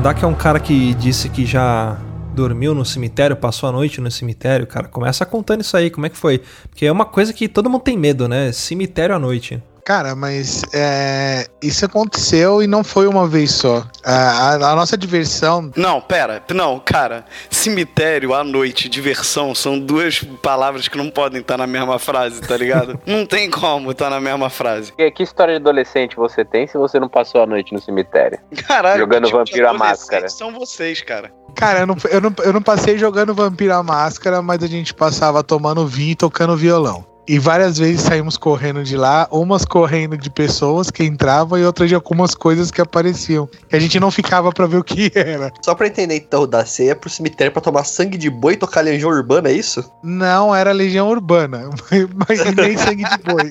[0.05, 1.97] O Dak é um cara que disse que já
[2.35, 4.87] dormiu no cemitério, passou a noite no cemitério, cara.
[4.87, 6.43] Começa contando isso aí, como é que foi?
[6.69, 8.53] Porque é uma coisa que todo mundo tem medo, né?
[8.53, 9.63] Cemitério à noite.
[9.85, 13.85] Cara, mas é, isso aconteceu e não foi uma vez só.
[14.03, 15.71] A, a- a nossa diversão.
[15.77, 17.25] Não, pera, não, cara.
[17.51, 22.57] Cemitério à noite, diversão, são duas palavras que não podem estar na mesma frase, tá
[22.57, 22.99] ligado?
[23.05, 24.91] não tem como estar na mesma frase.
[24.93, 28.39] Que, que história de adolescente você tem se você não passou a noite no cemitério?
[28.67, 30.29] Caralho, Jogando tipo Vampiro à Máscara.
[30.31, 31.31] São vocês, cara.
[31.57, 34.95] Cara, eu não, eu, não, eu não passei jogando Vampiro à Máscara, mas a gente
[34.95, 37.05] passava tomando vinho e tocando violão.
[37.27, 41.89] E várias vezes saímos correndo de lá, umas correndo de pessoas que entravam e outras
[41.89, 43.49] de algumas coisas que apareciam.
[43.69, 45.51] Que a gente não ficava pra ver o que era.
[45.63, 48.83] Só pra entender então, da ceia pro cemitério pra tomar sangue de boi e tocar
[48.83, 49.91] legião urbana, é isso?
[50.03, 51.71] Não era Legião Urbana,
[52.29, 53.51] mas e nem sangue de boi.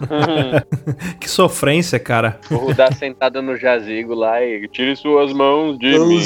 [1.20, 2.40] Que sofrência, cara.
[2.50, 6.20] O Rudá sentado no jazigo lá e tire suas mãos de mim.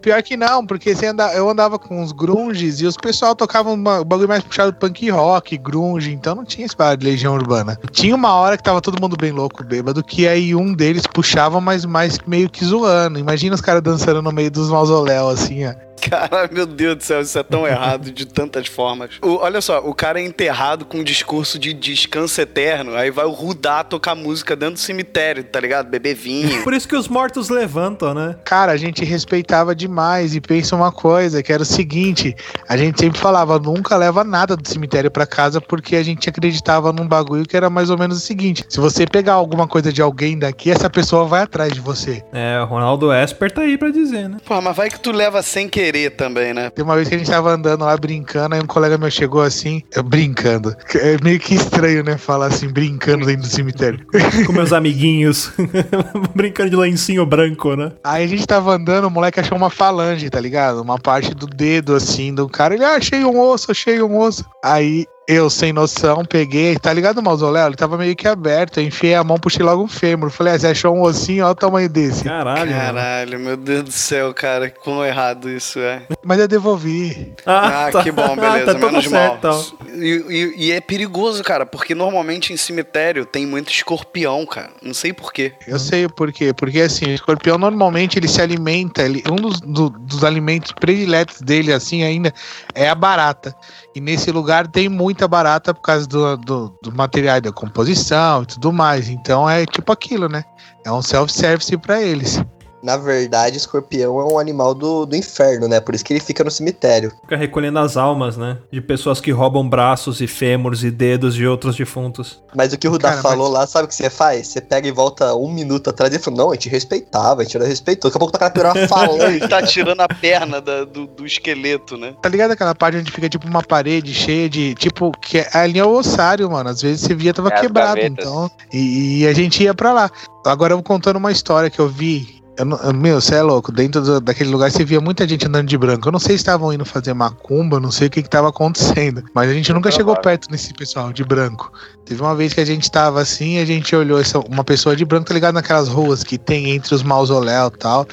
[0.00, 4.00] Pior que não, porque anda, eu andava com uns grunges e os pessoal tocavam uma-
[4.00, 7.78] um bagulho mais puxado punk rock, grunge, então não tinha esse parada de Legião Urbana.
[7.92, 11.60] Tinha uma hora que tava todo mundo bem louco, bêbado, que aí um deles puxava,
[11.60, 13.18] mas mais meio que zoando.
[13.18, 15.74] Imagina os caras dançando no meio dos mausoléus, assim, ó.
[16.00, 19.10] Cara, meu Deus do céu, isso é tão errado de tantas formas.
[19.22, 23.24] O- olha só, o cara é enterrado com um discurso de descanso eterno, aí vai
[23.24, 25.88] o Rudá tocar música dentro do cemitério, tá ligado?
[25.88, 26.62] Beber vinho.
[26.62, 28.36] Por isso que os mortos levantam, né?
[28.44, 32.34] Cara, a gente respeitava demais e pensa uma coisa, que era o seguinte,
[32.68, 36.92] a gente sempre falava, nunca leva nada do cemitério pra casa porque a gente acreditava
[36.92, 40.00] num bagulho que era mais ou menos o seguinte, se você pegar alguma coisa de
[40.02, 42.22] alguém daqui, essa pessoa vai atrás de você.
[42.32, 44.38] É, o Ronaldo Esper tá aí pra dizer, né?
[44.44, 46.70] Pô, mas vai que tu leva sem querer também, né?
[46.70, 49.42] Tem uma vez que a gente tava andando lá brincando, aí um colega meu chegou
[49.42, 50.76] assim, eu brincando.
[50.94, 54.06] É meio que estranho, né, falar assim, brincando dentro do cemitério.
[54.46, 55.52] Com meus amiguinhos.
[56.34, 57.92] Brincando de lencinho branco, né?
[58.04, 60.80] Aí a gente tava andando, o moleque achou uma falange, tá ligado?
[60.80, 62.74] Uma parte do dedo, assim, do cara.
[62.74, 64.44] Ele, ah, achei um osso, achei um osso.
[64.64, 67.66] Aí eu, sem noção, peguei, tá ligado o mausoléu?
[67.66, 68.80] Ele tava meio que aberto.
[68.80, 70.28] Eu enfiei a mão, puxei logo um fêmur.
[70.30, 71.44] Falei, ah, você achou um ossinho?
[71.44, 72.24] Olha o tamanho desse.
[72.24, 72.70] Caralho.
[72.72, 72.80] mano.
[72.82, 76.02] Caralho, meu Deus do céu, cara, quão errado isso é.
[76.24, 77.32] Mas eu devolvi.
[77.46, 79.60] Ah, que bom, beleza, tá tudo menos certo, mal.
[79.60, 79.94] então.
[80.02, 84.70] E, e- e é perigoso, cara, porque normalmente em cemitério tem muito escorpião, cara.
[84.82, 85.52] Não sei porquê.
[85.68, 86.52] Eu sei o porquê.
[86.52, 89.02] Porque assim, o escorpião normalmente ele se alimenta.
[89.02, 92.34] Ele, um dos, do- dos alimentos prediletos dele, assim, ainda,
[92.74, 93.54] é a barata.
[93.94, 98.46] E nesse lugar tem muita barata por causa do, do, do material da composição e
[98.46, 99.08] tudo mais.
[99.08, 100.44] Então é tipo aquilo, né?
[100.84, 102.42] É um self-service pra eles.
[102.82, 105.80] Na verdade, escorpião é um animal do, do inferno, né?
[105.80, 107.12] Por isso que ele fica no cemitério.
[107.22, 108.58] Fica recolhendo as almas, né?
[108.72, 112.42] De pessoas que roubam braços e fêmurs e dedos de outros defuntos.
[112.54, 114.48] Mas o que o Rudá Cara, falou lá, sabe o que você faz?
[114.48, 117.58] Você pega e volta um minuto atrás e fala, não, a gente respeitava, a gente
[117.58, 118.10] não respeitou.
[118.10, 119.22] Daqui a pouco tá com a pior falando.
[119.22, 122.14] Ele tá tirando a perna da- do, do esqueleto, né?
[122.22, 124.74] Tá ligado aquela parte onde fica tipo uma parede cheia de.
[124.74, 126.70] Tipo, que é- ali é o ossário, mano.
[126.70, 128.00] Às vezes você via tava É, quebrado.
[128.00, 128.50] Então.
[128.72, 130.10] E, e a gente ia pra lá.
[130.44, 132.39] Agora eu vou contando uma história que eu vi.
[132.60, 133.72] Eu não- eu- meu, você é louco.
[133.72, 136.06] Dentro do- daquele lugar você via muita gente andando de branco.
[136.08, 139.24] Eu não sei se estavam indo fazer macumba, não sei o que que tava acontecendo.
[139.34, 141.72] Mas a gente nunca chegou perto desse pessoal de branco.
[142.04, 145.04] Teve uma vez que a gente tava assim, a gente olhou essa, uma pessoa de
[145.06, 145.54] branco, tá ligado?
[145.54, 148.06] Naquelas ruas que tem entre os mausoléus e tal.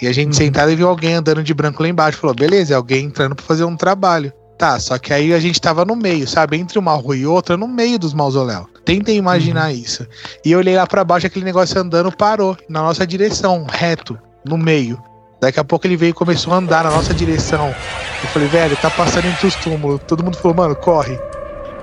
[0.00, 2.18] E a gente sentado e viu alguém andando de branco lá embaixo.
[2.18, 4.32] Falou, beleza, é alguém entrando pra fazer um trabalho.
[4.60, 6.58] Tá, só que aí a gente tava no meio, sabe?
[6.58, 8.66] Entre uma rua e outra, no meio dos mausoléus.
[8.84, 10.06] Tentem imaginar isso.
[10.44, 14.58] E eu olhei lá pra baixo, aquele negócio andando parou na nossa direção, reto, no
[14.58, 15.02] meio.
[15.40, 17.74] Daqui a pouco ele veio e começou a andar na nossa direção.
[18.22, 19.98] Eu falei, velho, tá passando entre os túmulos.
[20.06, 21.18] Todo mundo falou, mano, corre,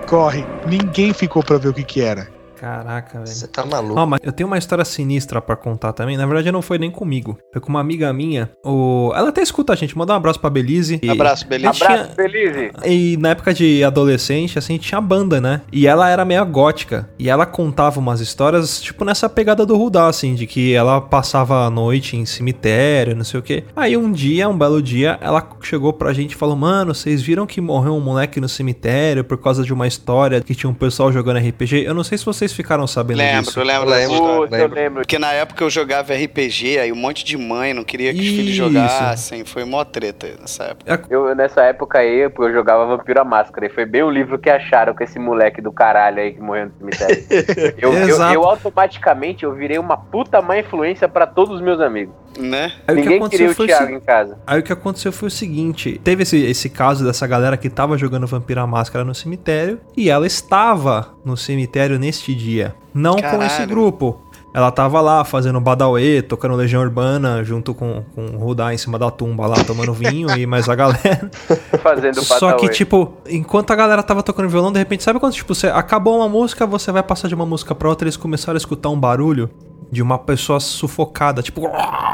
[0.08, 0.46] corre.
[0.68, 2.28] Ninguém ficou pra ver o que que era.
[2.60, 3.28] Caraca, velho.
[3.28, 4.00] Você tá maluco.
[4.00, 6.17] Ó, mas eu tenho uma história sinistra pra contar também.
[6.17, 7.38] Na verdade, não foi nem comigo.
[7.52, 8.50] Foi com uma amiga minha.
[8.65, 9.12] O...
[9.15, 9.98] Ela até escuta a gente.
[9.98, 11.00] Manda um abraço pra Belize.
[11.02, 11.74] E- Abraço, beleza?
[11.74, 12.72] Tinha- Abraço, Felize.
[12.86, 15.62] E na época de adolescente, assim, tinha banda, né?
[15.72, 17.10] E ela era meio gótica.
[17.20, 21.65] E ela contava umas histórias, tipo, nessa pegada do Rudá, assim, de que ela passava
[21.65, 23.63] a noite em cemitério, não sei o quê.
[23.76, 27.46] Aí um dia, um belo dia, ela chegou pra gente e falou: Mano, vocês viram
[27.46, 31.12] que morreu um moleque no cemitério por causa de uma história que tinha um pessoal
[31.12, 31.84] jogando RPG?
[31.86, 33.62] Eu não sei se vocês ficaram sabendo Lembro, disso.
[33.64, 34.18] lembro Lembro.
[34.18, 35.02] Puta, eu lembro.
[35.02, 38.28] Porque na época eu jogava RPG, aí um monte de mãe não queria que os
[38.28, 39.46] filhos jogassem.
[39.46, 41.06] Foi mó treta nessa época.
[41.10, 43.66] Eu, nessa época aí, eu jogava Vampiro à Máscara.
[43.66, 46.66] E foi bem o livro que acharam com esse moleque do caralho aí que morreu
[46.68, 47.26] no cemitério.
[47.80, 48.34] eu, eu, Exato.
[48.34, 52.14] eu automaticamente eu virei uma puta má influência pra todos os meus amigos.
[52.38, 52.72] Né?
[52.88, 54.38] Aí o que Ninguém aconteceu queria o foi o Thiago se- em casa.
[54.46, 57.98] Aí o que aconteceu foi o seguinte: teve esse, esse caso dessa galera que tava
[57.98, 62.76] jogando Vampira à Máscara no cemitério e ela estava no cemitério neste dia.
[62.93, 63.43] Não com Caralho.
[63.43, 64.21] esse grupo.
[64.54, 68.97] Ela tava lá fazendo Badauê, tocando Legião Urbana, junto com, com o Rudá em cima
[68.97, 71.30] da tumba lá, tomando vinho e mais a galera.
[71.84, 75.54] Fazendo Só que, tipo, enquanto a galera tava tocando violão, de repente, sabe quando, tipo,
[75.54, 78.58] você acabou uma música, você vai passar de uma música pra outra, eles começaram a
[78.58, 79.47] escutar um barulho
[79.91, 81.62] de uma pessoa sufocada, tipo,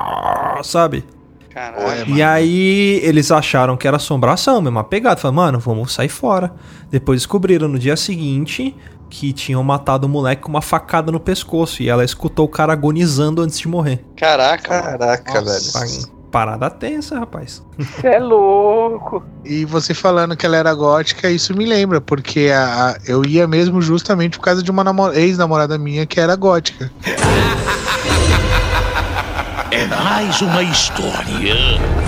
[0.64, 1.06] sabe?
[1.50, 2.10] Caralho.
[2.10, 5.18] E aí eles acharam que era assombração, mesmo pegada.
[5.18, 6.52] Falaram, mano, vamos sair fora.
[6.90, 8.76] Depois descobriram no dia seguinte
[9.16, 11.84] que tinham matado o moleque com uma facada no pescoço.
[11.84, 14.04] E ela escutou o cara agonizando antes de morrer.
[14.18, 14.98] Caraca, mano.
[14.98, 15.80] Caraca, Nossa.
[15.80, 16.14] velho.
[16.32, 17.64] Parada tensa, rapaz.
[17.78, 19.24] Você é louco.
[19.46, 23.48] E você falando que ela era gótica, isso me lembra, porque a, a- eu ia
[23.48, 26.92] mesmo justamente por causa de uma namo- ex-namorada minha que era gótica.
[29.70, 31.56] É mais uma história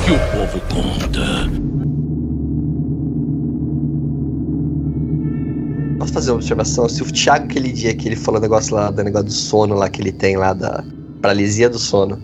[0.03, 1.74] que o povo conta.
[6.15, 6.87] Fazer uma observação?
[6.87, 9.75] Se o Thiago, aquele dia que ele falou o negócio lá, do negócio do sono
[9.75, 10.81] lá que ele tem lá, da
[11.21, 12.17] paralisia do sono,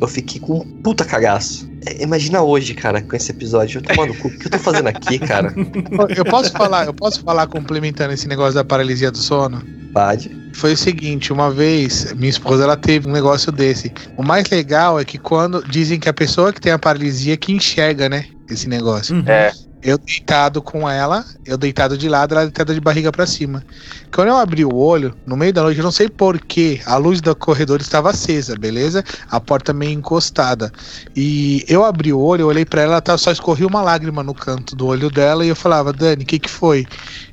[0.00, 1.68] eu fiquei com um puta cagaço.
[1.84, 3.78] É, Imagina hoje, cara, com esse episódio.
[3.78, 5.52] Eu tomando cu, o que eu tô fazendo aqui, cara?
[6.16, 9.62] Eu posso falar, eu posso falar complementando esse negócio da paralisia do sono?
[9.92, 10.30] Pode.
[10.54, 13.92] Foi o seguinte, uma vez, minha esposa ela teve um negócio desse.
[14.16, 17.52] O mais legal é que quando dizem que a pessoa que tem a paralisia que
[17.52, 18.26] enxerga, né?
[18.50, 19.16] esse negócio.
[19.16, 19.24] Uhum.
[19.26, 19.52] É.
[19.84, 23.62] Eu deitado com ela, eu deitado de lado, ela deitada de barriga pra cima.
[24.10, 27.20] Quando eu abri o olho, no meio da noite, eu não sei porquê, a luz
[27.20, 29.04] do corredor estava acesa, beleza?
[29.30, 30.72] A porta meio encostada.
[31.14, 34.74] E eu abri o olho, eu olhei pra ela, só escorria uma lágrima no canto
[34.74, 36.86] do olho dela e eu falava, Dani, o que que foi?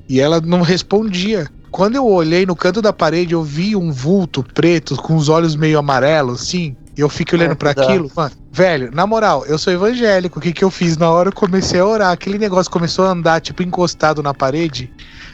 [0.09, 1.49] E ela não respondia.
[1.71, 5.55] Quando eu olhei no canto da parede, eu vi um vulto preto com os olhos
[5.55, 6.75] meio amarelos, assim.
[6.97, 7.69] E eu fiquei olhando dó.
[7.69, 8.40] aquilo, mano.
[8.53, 10.37] Velho, na moral, eu sou evangélico.
[10.37, 10.97] O que que eu fiz?
[10.97, 12.11] Na hora eu comecei a orar.
[12.11, 14.91] Aquele negócio começou a andar, tipo, encostado na parede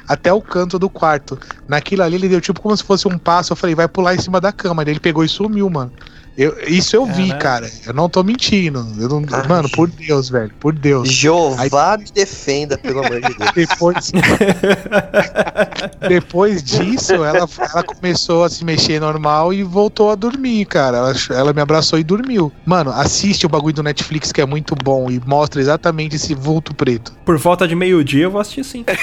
[0.07, 1.39] até o canto do quarto.
[1.67, 3.51] Naquilo ali, ele deu tipo como se fosse um passo.
[3.53, 4.83] Eu falei, vai pular em cima da cama.
[4.83, 5.91] Ele pegou e sumiu, mano.
[6.37, 7.67] Eu, isso eu vi, cara.
[7.85, 8.85] Eu não tô mentindo.
[8.99, 9.47] Eu não- Ai.
[9.47, 10.51] mano, por Deus, velho.
[10.59, 11.09] Por Deus.
[11.11, 13.51] Jeová me defenda, pelo amor de Deus.
[13.55, 14.11] Depois,
[16.07, 20.97] depois disso, ela, ela começou a se mexer normal e voltou a dormir, cara.
[20.97, 22.51] Ela, ela me abraçou e dormiu.
[22.65, 26.73] Mano, assiste o bagulho do Netflix que é muito bom e mostra exatamente esse vulto
[26.73, 27.13] preto.
[27.25, 28.85] Por volta de meio-dia eu vou assistir sim.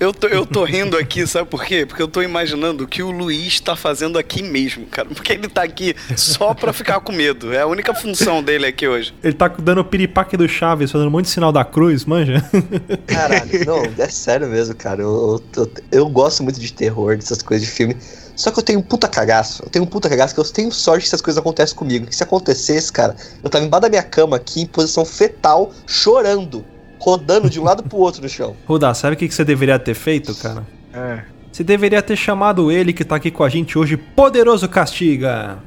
[0.00, 1.84] Eu tô, eu tô rindo aqui, sabe por quê?
[1.84, 5.08] Porque eu tô imaginando o que o Luiz tá fazendo aqui mesmo, cara.
[5.08, 7.52] Porque ele tá aqui só pra ficar com medo.
[7.52, 9.14] É a única função dele aqui hoje.
[9.22, 12.42] Ele tá dando o piripaque do Chaves, fazendo um monte de sinal da cruz, manja?
[13.06, 15.02] Caralho, não, é sério mesmo, cara.
[15.02, 17.96] Eu, eu, eu gosto muito de terror, dessas coisas de filme.
[18.40, 19.62] Só que eu tenho um puta cagaço.
[19.62, 22.06] Eu tenho um puta cagaço que eu tenho sorte que essas coisas acontecem comigo.
[22.06, 26.64] Que se acontecesse, cara, eu tava embaixo da minha cama aqui, em posição fetal, chorando.
[26.98, 28.56] Rodando de um lado pro outro no chão.
[28.66, 30.66] Rudá, sabe o que que você deveria ter feito, cara?
[30.92, 31.22] É.
[31.52, 35.58] Você deveria ter chamado ele que tá aqui com a gente hoje, Poderoso Castiga.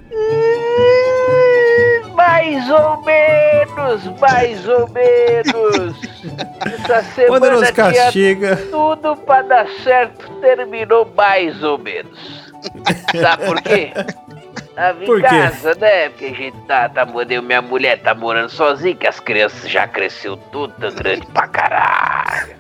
[2.16, 5.96] Mais ou menos, mais ou menos.
[6.66, 8.56] Essa semana Poderoso tinha Castiga.
[8.70, 12.52] tudo pra dar certo, terminou mais ou menos.
[13.20, 13.92] Sabe por quê?
[14.76, 15.28] Tava em Por quê?
[15.28, 16.10] casa, né?
[16.10, 19.88] Porque a gente tá, tá morando, minha mulher tá morando sozinha, que as crianças já
[19.88, 22.56] cresceu tudo, tá grande pra caralho.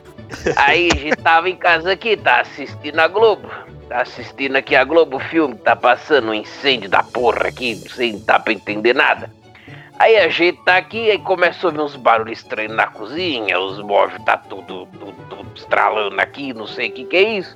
[0.57, 3.49] Aí a gente tava em casa aqui, tá assistindo a Globo.
[3.89, 8.39] Tá assistindo aqui a Globo, filme tá passando um incêndio da porra aqui, não dá
[8.39, 9.29] pra entender nada.
[9.99, 13.79] Aí a gente tá aqui, aí começou a ver uns barulhos estranhos na cozinha, os
[13.79, 17.55] móveis tá tudo, tudo, tudo estralando aqui, não sei o que que é isso.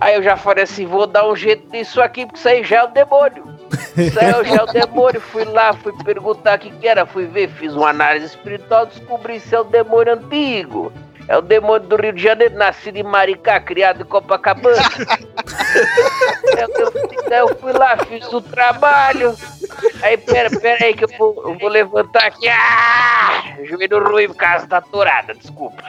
[0.00, 2.78] Aí eu já falei assim, vou dar um jeito nisso aqui, porque isso aí já
[2.78, 3.44] é o demônio.
[3.96, 5.20] Isso aí já é o demônio.
[5.20, 9.38] Fui lá, fui perguntar o que que era, fui ver, fiz uma análise espiritual, descobri
[9.38, 10.92] se é o demônio antigo.
[11.30, 14.82] É o demônio do Rio de Janeiro, nascido em Maricá, criado em Copacabana.
[17.30, 19.36] Daí eu fui lá, fiz o trabalho.
[20.02, 22.48] Aí, pera, pera aí que eu vou, eu vou levantar aqui.
[22.48, 23.54] Ah!
[23.62, 25.80] Joelho ruim, causa da torada, desculpa.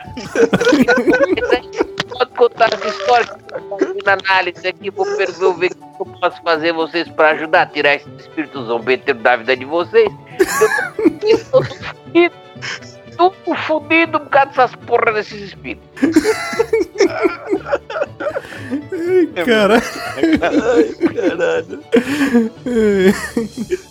[2.09, 5.75] Pode contar essa história que eu tô fazendo análise aqui, vou ver, vou ver o
[5.75, 9.65] que eu posso fazer vocês pra ajudar a tirar esse espírito zombeteiro da vida de
[9.65, 10.11] vocês.
[11.23, 11.63] Eu tô,
[13.29, 15.90] tô fudido por causa dessas porra desses espíritos.
[19.45, 19.81] Cara.
[19.81, 21.79] Caralho.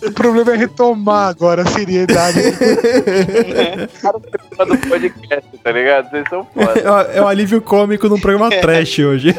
[0.07, 2.39] O problema é retomar agora a seriedade.
[4.61, 6.09] do podcast, tá ligado?
[6.11, 6.79] Vocês são foda.
[6.79, 9.35] É o- é o alívio cômico num programa trash hoje.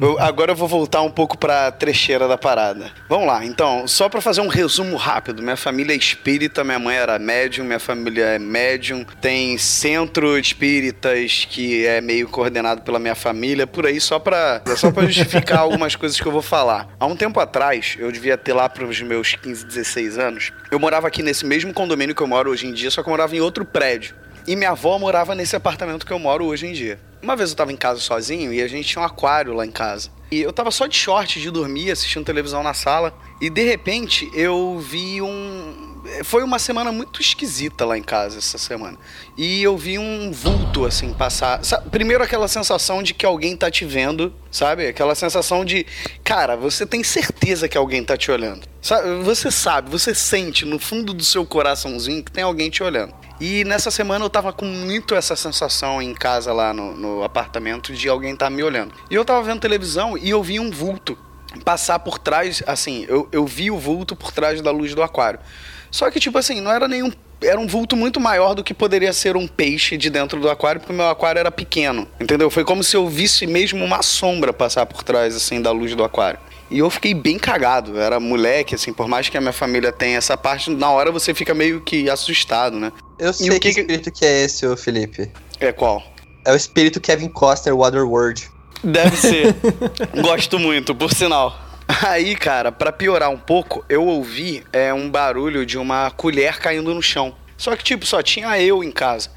[0.00, 2.90] Eu- agora eu vou voltar um pouco pra trecheira da parada.
[3.08, 5.42] Vamos lá, então, só pra fazer um resumo rápido.
[5.42, 9.04] Minha família é espírita, minha mãe era médium, minha família é médium.
[9.20, 9.99] Tem centro
[10.38, 15.58] espíritas que é meio coordenado pela minha família, por aí, só pra, só pra justificar
[15.60, 16.88] algumas coisas que eu vou falar.
[16.98, 21.08] Há um tempo atrás, eu devia ter lá pros meus 15, 16 anos, eu morava
[21.08, 23.40] aqui nesse mesmo condomínio que eu moro hoje em dia, só que eu morava em
[23.40, 24.14] outro prédio.
[24.46, 26.98] E minha avó morava nesse apartamento que eu moro hoje em dia.
[27.22, 29.70] Uma vez eu tava em casa sozinho e a gente tinha um aquário lá em
[29.70, 30.10] casa.
[30.30, 33.12] E eu tava só de short de dormir, assistindo televisão na sala.
[33.40, 35.89] E de repente eu vi um.
[36.24, 38.96] Foi uma semana muito esquisita lá em casa essa semana.
[39.36, 41.64] E eu vi um vulto assim passar.
[41.64, 44.86] Sa- Primeiro aquela sensação de que alguém tá te vendo, sabe?
[44.86, 45.86] Aquela sensação de,
[46.24, 48.66] cara, você tem certeza que alguém tá te olhando.
[49.24, 53.12] Você sabe, você sente no fundo do seu coraçãozinho que tem alguém te olhando.
[53.40, 57.92] E nessa semana eu tava com muito essa sensação em casa lá no, no apartamento
[57.94, 58.94] de alguém tá me olhando.
[59.10, 61.16] E eu tava vendo televisão e eu vi um vulto
[61.64, 65.40] passar por trás, assim, eu, eu vi o vulto por trás da luz do aquário.
[65.90, 67.10] Só que, tipo assim, não era nenhum.
[67.42, 70.80] Era um vulto muito maior do que poderia ser um peixe de dentro do aquário,
[70.80, 72.06] porque o meu aquário era pequeno.
[72.20, 72.50] Entendeu?
[72.50, 76.04] Foi como se eu visse mesmo uma sombra passar por trás, assim, da luz do
[76.04, 76.38] aquário.
[76.70, 77.96] E eu fiquei bem cagado.
[77.96, 81.10] Eu era moleque, assim, por mais que a minha família tenha essa parte, na hora
[81.10, 82.92] você fica meio que assustado, né?
[83.18, 85.30] Eu E sei o que, que que- espírito que é esse, ô Felipe.
[85.58, 86.02] É qual?
[86.44, 88.48] É o espírito Kevin Costner Waterworld.
[88.84, 89.54] Deve ser.
[90.22, 91.58] Gosto muito, por sinal.
[92.06, 96.94] Aí, cara, pra piorar um pouco, eu ouvi é, um barulho de uma colher caindo
[96.94, 97.34] no chão.
[97.56, 99.30] Só que, tipo, só tinha eu em casa.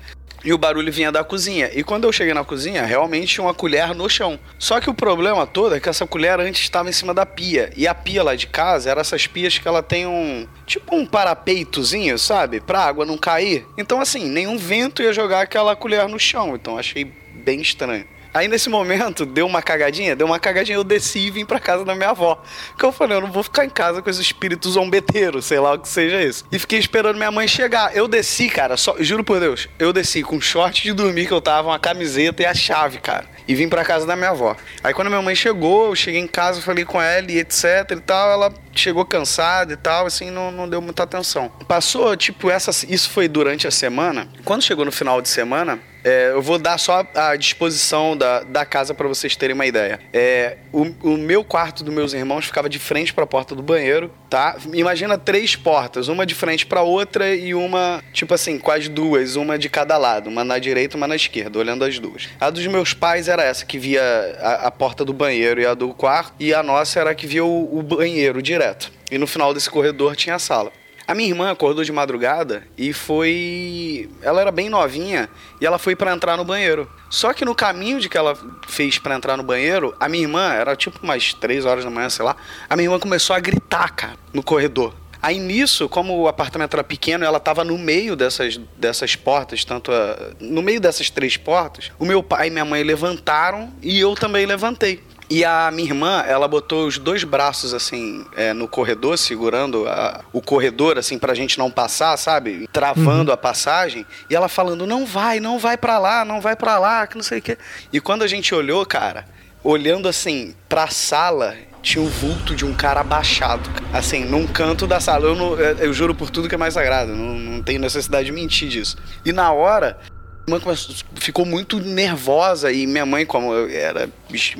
[0.45, 1.71] E o barulho vinha da cozinha.
[1.73, 4.37] E quando eu cheguei na cozinha, realmente tinha uma colher no chão.
[4.59, 7.71] Só que o problema todo é que essa colher antes estava em cima da pia.
[7.77, 10.45] E a pia lá de casa era essas pias que ela tem um.
[10.67, 12.59] Tipo um parapeitozinho, sabe?
[12.59, 13.65] Pra água não cair.
[13.77, 16.55] Então, assim, nenhum vento ia jogar aquela colher no chão.
[16.55, 18.05] Então achei bem estranho.
[18.33, 21.85] Aí nesse momento, deu uma cagadinha, deu uma cagadinha, eu desci e vim pra casa
[21.85, 22.41] da minha avó.
[22.69, 25.73] Porque eu falei, eu não vou ficar em casa com esse espírito zombeteiro, sei lá
[25.73, 26.43] o que seja isso.
[26.51, 27.95] E fiquei esperando minha mãe chegar.
[27.95, 31.41] Eu desci, cara, só, juro por Deus, eu desci com short de dormir que eu
[31.41, 33.25] tava, uma camiseta e a chave, cara.
[33.47, 34.55] E vim pra casa da minha avó.
[34.83, 37.99] Aí quando minha mãe chegou, eu cheguei em casa, falei com ela e etc e
[37.99, 41.51] tal, ela chegou cansada e tal, assim, não, não deu muita atenção.
[41.67, 44.27] Passou, tipo, essa, isso foi durante a semana.
[44.43, 48.65] Quando chegou no final de semana, é, eu vou dar só a disposição da, da
[48.65, 49.99] casa para vocês terem uma ideia.
[50.11, 53.63] É, o, o, meu quarto dos meus irmãos ficava de frente para a porta do
[53.63, 54.57] banheiro, tá?
[54.73, 59.57] Imagina três portas, uma de frente para outra e uma, tipo assim, quase duas, uma
[59.57, 62.27] de cada lado, uma na direita, uma na esquerda, olhando as duas.
[62.39, 64.01] A dos meus pais era essa que via
[64.39, 67.25] a, a porta do banheiro e a do quarto, e a nossa era a que
[67.25, 68.91] via o, o banheiro direto.
[69.09, 70.71] E no final desse corredor tinha a sala.
[71.05, 74.09] A minha irmã acordou de madrugada e foi.
[74.21, 76.89] Ela era bem novinha e ela foi para entrar no banheiro.
[77.09, 78.37] Só que no caminho de que ela
[78.67, 82.09] fez para entrar no banheiro, a minha irmã, era tipo umas 3 horas da manhã,
[82.09, 82.35] sei lá,
[82.69, 84.93] a minha irmã começou a gritar, cara, no corredor.
[85.21, 89.89] Aí nisso, como o apartamento era pequeno, ela estava no meio dessas, dessas portas, tanto
[89.89, 94.15] a, no meio dessas três portas, o meu pai e minha mãe levantaram e eu
[94.15, 95.01] também levantei.
[95.33, 100.23] E a minha irmã, ela botou os dois braços assim é, no corredor, segurando a,
[100.31, 102.69] o corredor assim pra gente não passar, sabe?
[102.71, 103.33] Travando uhum.
[103.33, 104.05] a passagem.
[104.29, 107.23] E ela falando: "Não vai, não vai para lá, não vai para lá, que não
[107.23, 107.57] sei o quê".
[107.91, 109.25] E quando a gente olhou, cara,
[109.63, 114.99] olhando assim pra sala, tinha o vulto de um cara abaixado, assim, num canto da
[114.99, 115.25] sala.
[115.25, 118.31] Eu, não, eu juro por tudo que é mais sagrado, não, não tenho necessidade de
[118.31, 118.97] mentir disso.
[119.25, 119.97] E na hora,
[120.47, 120.75] minha mãe
[121.15, 124.09] ficou muito nervosa e minha mãe, como era,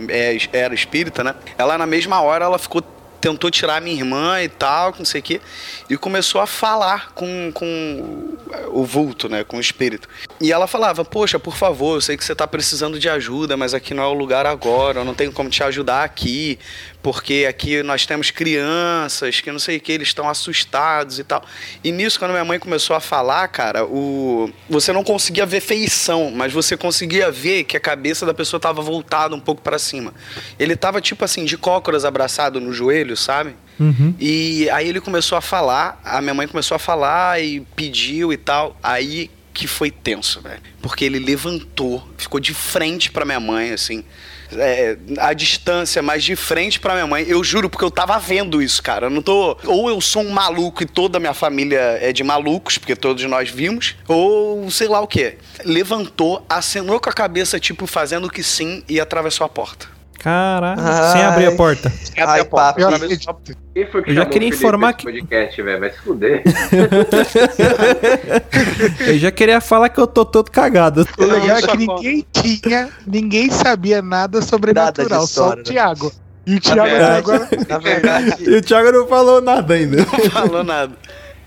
[0.10, 1.36] é, era espírita, né?
[1.58, 2.82] Ela na mesma hora ela ficou
[3.24, 5.40] tentou tirar minha irmã e tal, não sei o quê,
[5.90, 8.36] e começou a falar com, com
[8.68, 10.10] o vulto, né, com o espírito.
[10.40, 13.74] E ela falava: Poxa, por favor, eu sei que você está precisando de ajuda, mas
[13.74, 16.60] aqui não é o lugar agora, eu não tenho como te ajudar aqui,
[17.02, 21.44] porque aqui nós temos crianças que não sei o que, eles estão assustados e tal.
[21.84, 24.50] E nisso, quando minha mãe começou a falar, cara, o...
[24.70, 28.82] você não conseguia ver feição, mas você conseguia ver que a cabeça da pessoa estava
[28.82, 30.14] voltada um pouco para cima.
[30.60, 33.56] Ele tava tipo assim, de cócoras abraçado no joelho, sabe?
[33.80, 34.14] Uhum.
[34.20, 38.38] E aí ele começou a falar, a minha mãe começou a falar e pediu e
[38.38, 38.78] tal.
[38.82, 40.62] Aí que foi tenso, velho.
[40.82, 44.04] Porque ele levantou, ficou de frente para minha mãe, assim.
[44.56, 47.26] É, a distância, mas de frente para minha mãe.
[47.28, 49.08] Eu juro, porque eu tava vendo isso, cara.
[49.08, 49.58] Eu não tô.
[49.66, 53.24] Ou eu sou um maluco e toda a minha família é de malucos, porque todos
[53.26, 55.38] nós vimos, ou sei lá o que.
[55.64, 59.93] Levantou, acenou com a cabeça, tipo, fazendo que sim, e atravessou a porta.
[60.24, 60.82] Caralho,
[61.12, 61.90] sem abrir a porta.
[61.90, 62.80] Sem abrir a porta.
[63.74, 65.04] Quem foi que eu já queria informar que.
[65.04, 65.82] podcast, velho?
[65.82, 66.42] Vai se fuder.
[69.06, 71.06] eu já queria falar que eu tô todo cagado.
[71.18, 76.10] O legal é que ninguém tinha, ninguém sabia nada sobrenatural, nada só o Thiago.
[76.48, 77.50] E o Thiago verdade, agora.
[77.68, 78.50] Na verdade.
[78.50, 79.98] e o Thiago não falou nada ainda.
[79.98, 80.94] Não falou nada.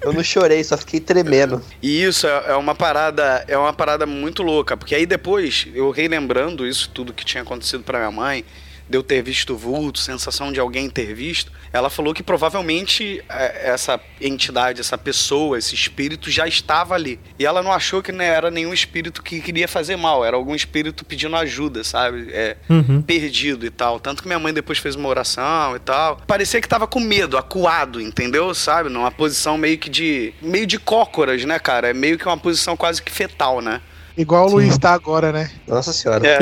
[0.03, 1.63] Eu não chorei, só fiquei tremendo.
[1.83, 5.91] E isso é, é uma parada, é uma parada muito louca, porque aí depois eu
[5.91, 8.45] relembrando isso tudo que tinha acontecido para minha mãe,
[8.89, 13.71] de eu ter visto vulto, sensação de alguém ter visto, ela falou que provavelmente é,
[13.71, 17.19] essa entidade, essa pessoa, esse espírito já estava ali.
[17.39, 20.55] E ela não achou que né, era nenhum espírito que queria fazer mal, era algum
[20.55, 22.29] espírito pedindo ajuda, sabe?
[22.31, 23.03] É, uhum.
[23.03, 23.99] Perdido e tal.
[23.99, 26.21] Tanto que minha mãe depois fez uma oração e tal.
[26.27, 28.55] Parecia que tava com medo, acuado, entendeu?
[28.55, 28.89] Sabe?
[28.89, 30.33] Numa posição meio que de.
[30.41, 31.91] meio de cócoras, né, cara?
[31.91, 33.81] É meio que uma posição quase que fetal, né?
[34.17, 35.51] Igual o Luiz tá agora, né?
[35.67, 36.27] Nossa senhora.
[36.27, 36.39] É.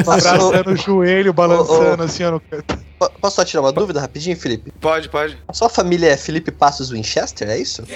[0.00, 2.78] Abraçando o joelho, balançando assim, ó, no canto.
[3.20, 4.72] Posso só tirar uma dúvida rapidinho, Felipe?
[4.80, 5.36] Pode, pode.
[5.52, 7.82] Sua família é Felipe Passos Winchester, é isso?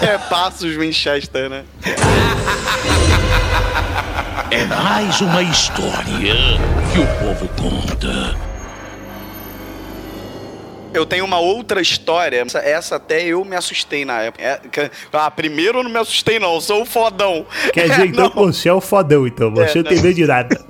[0.00, 1.64] é Passos Winchester, né?
[4.50, 6.60] É mais uma história
[6.92, 8.51] que o povo conta.
[10.94, 12.42] Eu tenho uma outra história.
[12.42, 14.42] Essa, essa até eu me assustei na época.
[14.42, 16.54] É, ah, primeiro eu não me assustei, não.
[16.54, 17.46] Eu sou o fodão.
[17.72, 19.50] Quer dizer, então você é o fodão, então.
[19.54, 20.64] Você é, não tem medo de nada.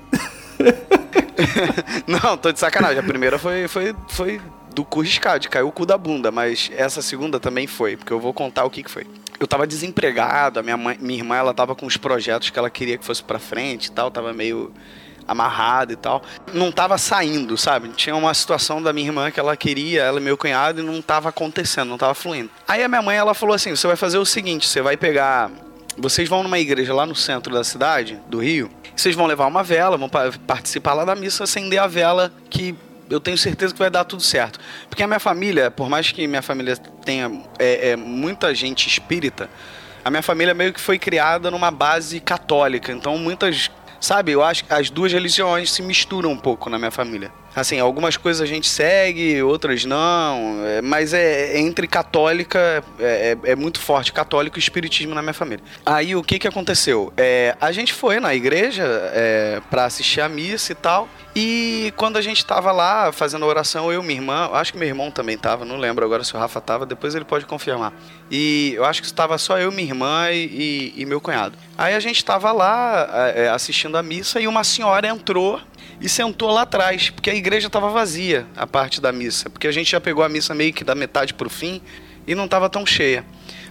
[2.07, 2.99] não, tô de sacanagem.
[2.99, 4.41] A primeira foi, foi, foi
[4.75, 6.31] do cu riscado, caiu o cu da bunda.
[6.31, 9.07] Mas essa segunda também foi, porque eu vou contar o que, que foi.
[9.41, 12.71] Eu tava desempregado, a minha, mãe, minha irmã ela tava com os projetos que ela
[12.71, 14.73] queria que fosse pra frente e tal, tava meio
[15.27, 16.23] amarrado e tal.
[16.53, 17.89] Não tava saindo, sabe?
[17.91, 21.01] Tinha uma situação da minha irmã que ela queria, ela e meu cunhado, e não
[21.01, 22.51] tava acontecendo, não tava fluindo.
[22.67, 25.51] Aí a minha mãe, ela falou assim: você vai fazer o seguinte, você vai pegar.
[25.97, 29.63] Vocês vão numa igreja lá no centro da cidade, do Rio, vocês vão levar uma
[29.63, 32.75] vela, vão pa- participar lá da missa, acender a vela que
[33.11, 34.59] eu tenho certeza que vai dar tudo certo.
[34.89, 39.51] Porque a minha família, por mais que minha família tenha é, é, muita gente espírita,
[40.03, 42.91] a minha família meio que foi criada numa base católica.
[42.91, 43.71] Então muitas.
[44.03, 47.33] Sabe, eu acho que as duas religiões se misturam um pouco na minha família.
[47.55, 53.37] Assim, algumas coisas a gente segue, outras não, é, mas é, é entre católica, é,
[53.45, 55.63] é- é muito forte católico e espiritismo na minha família.
[55.85, 57.13] Aí o que que aconteceu?
[57.17, 58.85] É, a gente foi na igreja
[59.71, 64.03] para assistir a missa e tal, e quando a gente tava lá fazendo oração, eu
[64.03, 66.61] e minha irmã, acho que meu irmão também tava, não lembro agora se o Rafa
[66.61, 67.93] tava, depois ele pode confirmar.
[68.31, 71.55] E eu acho que estava só eu, minha irmã e, e- e meu cunhado.
[71.77, 73.09] Aí a gente tava lá
[73.55, 75.61] assistindo a missa e uma senhora entrou
[76.03, 79.73] e sentou lá atrás, porque a igreja estava vazia, a parte da missa, porque a
[79.73, 81.81] gente já pegou a missa meio que da metade pro fim
[82.27, 83.25] e não estava tão cheia.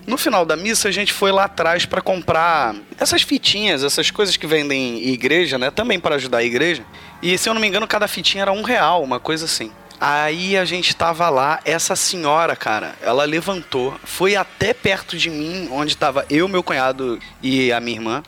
[0.08, 4.36] No final da missa, a gente foi lá atrás para comprar essas fitinhas, essas coisas
[4.36, 5.70] que vendem em igreja, né?
[5.70, 6.84] Também para ajudar a igreja.
[7.22, 9.72] E se eu não me engano, cada fitinha era um real, uma coisa assim.
[10.00, 15.70] Aí a gente tava lá, essa senhora, cara, ela levantou, foi até perto de mim,
[15.72, 18.24] onde tava eu, meu cunhado e a minha irmã.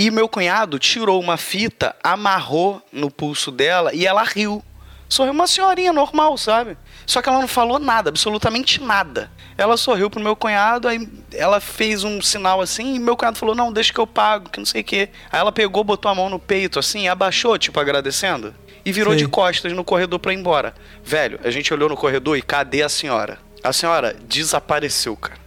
[0.00, 4.62] E meu cunhado tirou uma fita, amarrou no pulso dela e ela riu.
[5.08, 6.78] Sorriu uma senhorinha normal, sabe?
[7.04, 9.28] Só que ela não falou nada, absolutamente nada.
[9.56, 13.56] Ela sorriu pro meu cunhado, aí ela fez um sinal assim, e meu cunhado falou:
[13.56, 15.08] Não, deixa que eu pago, que não sei o quê.
[15.32, 19.24] Aí ela pegou, botou a mão no peito assim, abaixou, tipo, agradecendo, e virou Sei.
[19.24, 20.76] de costas no corredor pra ir embora.
[21.02, 23.40] Velho, a gente olhou no corredor e cadê a senhora?
[23.64, 25.40] A senhora desapareceu, cara.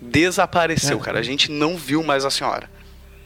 [0.00, 1.00] Desapareceu, É.
[1.00, 1.18] cara.
[1.18, 2.75] A gente não viu mais a senhora.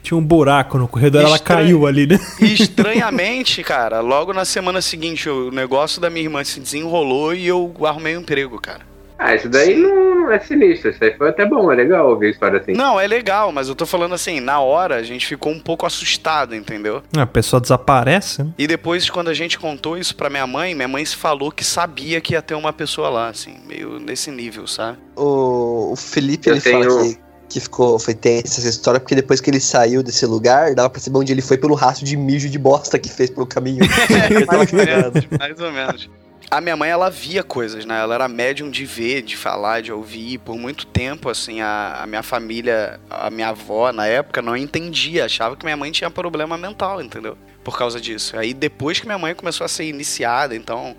[0.03, 1.61] Tinha um buraco no corredor, ela Estranho.
[1.65, 2.19] caiu ali, né?
[2.39, 7.47] E estranhamente, cara, logo na semana seguinte, o negócio da minha irmã se desenrolou e
[7.47, 8.89] eu arrumei um emprego, cara.
[9.23, 10.89] Ah, isso daí não, não é sinistro.
[10.89, 12.73] Isso aí foi até bom, é legal ouvir história assim.
[12.73, 15.85] Não, é legal, mas eu tô falando assim, na hora a gente ficou um pouco
[15.85, 17.03] assustado, entendeu?
[17.15, 18.51] A pessoa desaparece, né?
[18.57, 21.63] E depois, quando a gente contou isso pra minha mãe, minha mãe se falou que
[21.63, 24.97] sabia que ia ter uma pessoa lá, assim, meio nesse nível, sabe?
[25.15, 27.19] O, o Felipe, Eu ele fala tenho- que,
[27.51, 30.99] que ficou, foi tensa essa história, porque depois que ele saiu desse lugar, dava pra
[31.01, 33.83] saber onde ele foi pelo rastro de mijo de bosta que fez pelo caminho.
[34.29, 35.13] Ele tava mais ou cagado.
[35.13, 36.09] menos, mais ou menos.
[36.49, 37.99] A minha mãe, ela via coisas, né?
[37.99, 40.37] Ela era médium de ver, de falar, de ouvir.
[40.39, 45.25] Por muito tempo, assim, a, a minha família, a minha avó, na época, não entendia.
[45.25, 47.37] Achava que minha mãe tinha problema mental, entendeu?
[47.63, 48.37] Por causa disso.
[48.37, 50.95] Aí, depois que minha mãe começou a ser iniciada, então...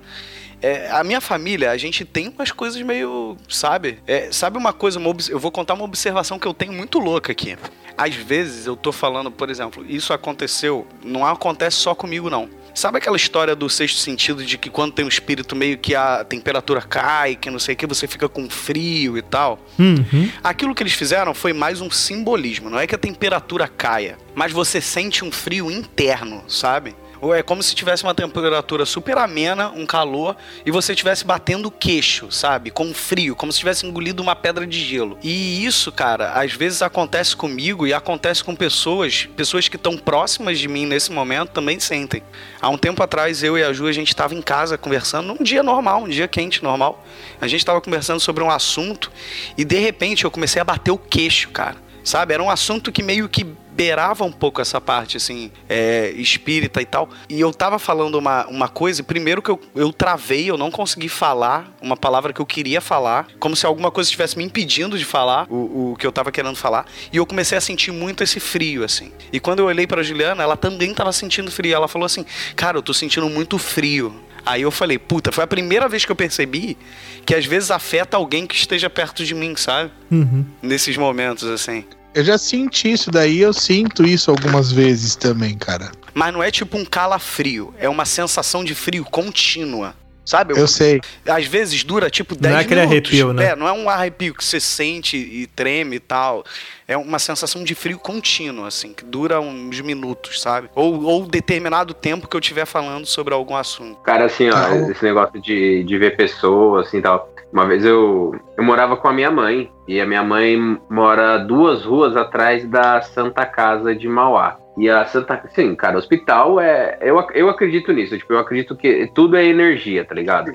[0.62, 3.98] é, a minha família, a gente tem umas coisas meio, sabe?
[4.06, 7.32] É, sabe uma coisa, uma eu vou contar uma observação que eu tenho muito louca
[7.32, 7.56] aqui.
[7.98, 12.48] Às vezes eu tô falando, por exemplo, isso aconteceu, não acontece só comigo não.
[12.74, 16.24] Sabe aquela história do sexto sentido de que quando tem um espírito meio que a
[16.24, 19.58] temperatura cai, que não sei o que, você fica com frio e tal?
[19.78, 20.30] Uhum.
[20.42, 22.70] Aquilo que eles fizeram foi mais um simbolismo.
[22.70, 26.94] Não é que a temperatura caia, mas você sente um frio interno, sabe?
[27.22, 31.66] Ou é como se tivesse uma temperatura super amena, um calor, e você estivesse batendo
[31.66, 32.72] o queixo, sabe?
[32.72, 35.16] Com frio, como se tivesse engolido uma pedra de gelo.
[35.22, 40.58] E isso, cara, às vezes acontece comigo e acontece com pessoas, pessoas que estão próximas
[40.58, 42.24] de mim nesse momento também sentem.
[42.60, 45.44] Há um tempo atrás, eu e a Ju, a gente estava em casa conversando, num
[45.44, 47.06] dia normal, um dia quente normal.
[47.40, 49.12] A gente estava conversando sobre um assunto
[49.56, 51.91] e de repente eu comecei a bater o queixo, cara.
[52.04, 52.34] Sabe?
[52.34, 56.84] Era um assunto que meio que beirava um pouco essa parte, assim, é, espírita e
[56.86, 57.08] tal.
[57.28, 61.08] E eu tava falando uma, uma coisa, primeiro que eu, eu travei, eu não consegui
[61.08, 65.04] falar uma palavra que eu queria falar, como se alguma coisa estivesse me impedindo de
[65.04, 66.86] falar o, o que eu tava querendo falar.
[67.12, 69.10] E eu comecei a sentir muito esse frio, assim.
[69.32, 71.74] E quando eu olhei pra Juliana, ela também tava sentindo frio.
[71.74, 72.24] Ela falou assim:
[72.54, 74.14] Cara, eu tô sentindo muito frio.
[74.44, 76.76] Aí eu falei, puta, foi a primeira vez que eu percebi
[77.24, 79.90] que às vezes afeta alguém que esteja perto de mim, sabe?
[80.10, 80.44] Uhum.
[80.60, 81.84] Nesses momentos, assim.
[82.14, 85.90] Eu já senti isso daí, eu sinto isso algumas vezes também, cara.
[86.12, 89.94] Mas não é tipo um calafrio, é uma sensação de frio contínua.
[90.24, 90.56] Sabe?
[90.56, 91.00] Eu sei.
[91.26, 93.10] Às vezes dura tipo Não 10 é aquele minutos.
[93.10, 93.46] arrepio, né?
[93.46, 96.44] É, não é um arrepio que você sente e treme e tal.
[96.92, 100.68] É uma sensação de frio contínuo, assim, que dura uns minutos, sabe?
[100.74, 103.98] Ou, ou determinado tempo que eu estiver falando sobre algum assunto.
[104.02, 104.90] Cara, assim, ó, Não.
[104.90, 107.31] esse negócio de, de ver pessoas, assim, tal.
[107.52, 110.56] Uma vez eu, eu morava com a minha mãe, e a minha mãe
[110.88, 114.56] mora duas ruas atrás da Santa Casa de Mauá.
[114.78, 115.42] E a Santa...
[115.50, 116.96] Sim, cara, hospital é...
[117.02, 120.52] Eu, eu acredito nisso, tipo, eu acredito que tudo é energia, tá ligado?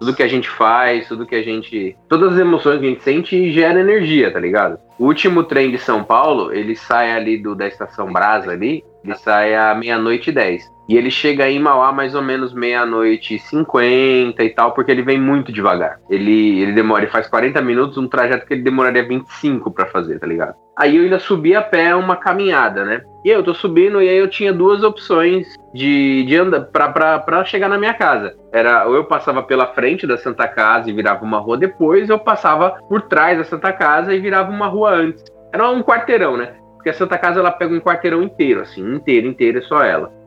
[0.00, 1.96] Tudo que a gente faz, tudo que a gente...
[2.08, 4.78] Todas as emoções que a gente sente gera energia, tá ligado?
[4.98, 9.14] O último trem de São Paulo, ele sai ali do, da Estação Brasa ali, ele
[9.14, 10.68] sai à meia-noite e dez.
[10.90, 15.04] E ele chega em Mauá mais ou menos meia-noite e 50 e tal, porque ele
[15.04, 16.00] vem muito devagar.
[16.10, 20.18] Ele, ele demora, ele faz 40 minutos, um trajeto que ele demoraria 25 para fazer,
[20.18, 20.56] tá ligado?
[20.76, 23.02] Aí eu ainda subi a pé uma caminhada, né?
[23.24, 26.88] E aí eu tô subindo e aí eu tinha duas opções de, de andar pra,
[26.88, 28.36] pra, pra chegar na minha casa.
[28.52, 32.16] Era ou eu passava pela frente da Santa Casa e virava uma rua depois, ou
[32.16, 35.22] eu passava por trás da Santa Casa e virava uma rua antes.
[35.52, 36.54] Era um quarteirão, né?
[36.74, 40.18] Porque a Santa Casa ela pega um quarteirão inteiro, assim, inteiro, inteiro, é só ela.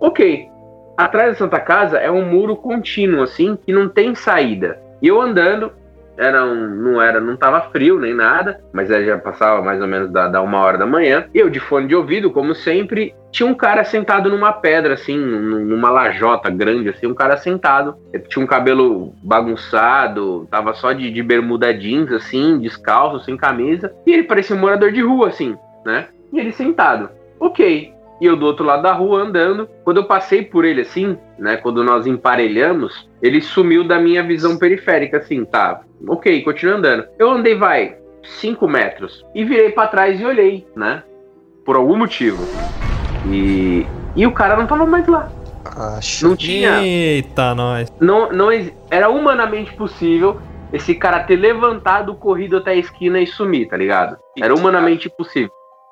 [0.00, 0.48] Ok.
[0.96, 4.80] Atrás da Santa Casa é um muro contínuo, assim, que não tem saída.
[5.00, 5.70] E eu andando,
[6.18, 10.10] era um, não era, não tava frio nem nada, mas já passava mais ou menos
[10.10, 11.26] da, da, uma hora da manhã.
[11.32, 15.90] Eu de fone de ouvido, como sempre, tinha um cara sentado numa pedra, assim, numa
[15.90, 17.96] lajota grande, assim, um cara sentado.
[18.28, 23.92] Tinha um cabelo bagunçado, tava só de, de bermuda jeans, assim, descalço, sem camisa.
[24.04, 26.08] E ele parecia um morador de rua, assim, né?
[26.32, 27.10] E ele sentado.
[27.38, 29.68] Ok, e eu do outro lado da rua andando.
[29.84, 34.58] Quando eu passei por ele assim, né, quando nós emparelhamos, ele sumiu da minha visão
[34.58, 35.80] periférica, assim, tá?
[36.06, 37.06] Ok, continua andando.
[37.18, 41.02] Eu andei, vai, 5 metros e virei para trás e olhei, né?
[41.64, 42.42] Por algum motivo.
[43.30, 45.30] E, e o cara não tava mais lá.
[45.76, 46.28] Acho.
[46.28, 46.82] Não tinha.
[46.82, 47.92] Eita, nós.
[48.00, 48.48] Não, não
[48.90, 50.40] era humanamente possível
[50.72, 54.18] esse cara ter levantado, corrido até a esquina e sumir, tá ligado?
[54.38, 55.50] Era humanamente possível.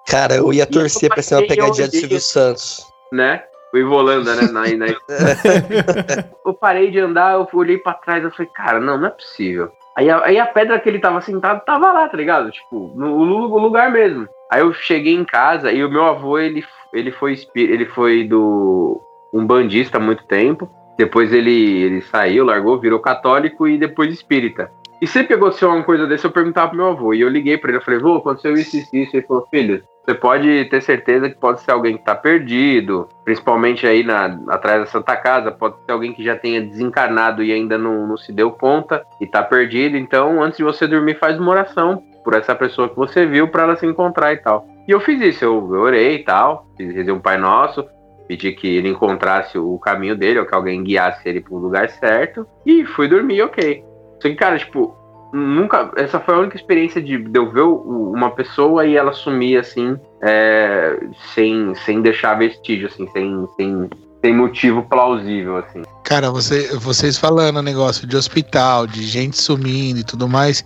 [0.09, 2.87] Cara, eu ia torcer pra ser uma pegadinha do Silvio Santos.
[3.13, 3.43] né?
[3.75, 4.43] O Ivolanda, né?
[4.43, 4.87] Na, na...
[6.47, 9.71] eu parei de andar, eu olhei pra trás, eu falei, cara, não, não é possível.
[9.97, 12.51] Aí a, aí a pedra que ele tava sentado tava lá, tá ligado?
[12.51, 14.29] Tipo, no, no lugar mesmo.
[14.51, 19.01] Aí eu cheguei em casa e o meu avô, ele, ele foi ele foi do
[19.33, 20.71] um bandista há muito tempo.
[20.97, 24.71] Depois ele, ele saiu, largou, virou católico e depois espírita.
[25.01, 27.13] E sempre aconteceu uma coisa dessa, eu perguntava pro meu avô.
[27.13, 29.17] E eu liguei pra ele, eu falei, vô, aconteceu isso, isso, isso.
[29.17, 33.85] Ele falou, filho, você pode ter certeza que pode ser alguém que tá perdido, principalmente
[33.85, 37.77] aí na, atrás da Santa Casa, pode ser alguém que já tenha desencarnado e ainda
[37.77, 39.97] não, não se deu conta e tá perdido.
[39.97, 43.65] Então, antes de você dormir, faz uma oração por essa pessoa que você viu pra
[43.65, 44.65] ela se encontrar e tal.
[44.87, 47.85] E eu fiz isso, eu, eu orei e tal, fiz rezei um Pai Nosso,
[48.29, 52.47] pedi que ele encontrasse o caminho dele, ou que alguém guiasse ele pro lugar certo,
[52.65, 53.83] e fui dormir, ok.
[54.23, 54.97] Só que, cara, tipo,
[55.33, 55.91] nunca.
[55.97, 59.99] Essa foi a única experiência de, de eu ver uma pessoa e ela sumir assim,
[60.23, 60.99] é,
[61.35, 63.91] sem, sem deixar vestígio, assim, sem, sem,
[64.23, 65.83] sem motivo plausível, assim.
[66.05, 70.65] Cara, você, vocês falando negócio de hospital, de gente sumindo e tudo mais,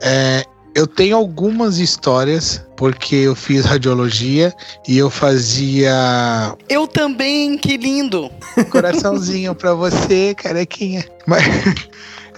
[0.00, 0.44] é,
[0.74, 4.54] eu tenho algumas histórias, porque eu fiz radiologia
[4.86, 8.30] e eu fazia Eu também, que lindo.
[8.70, 11.04] coraçãozinho pra você, carequinha.
[11.26, 11.42] Mas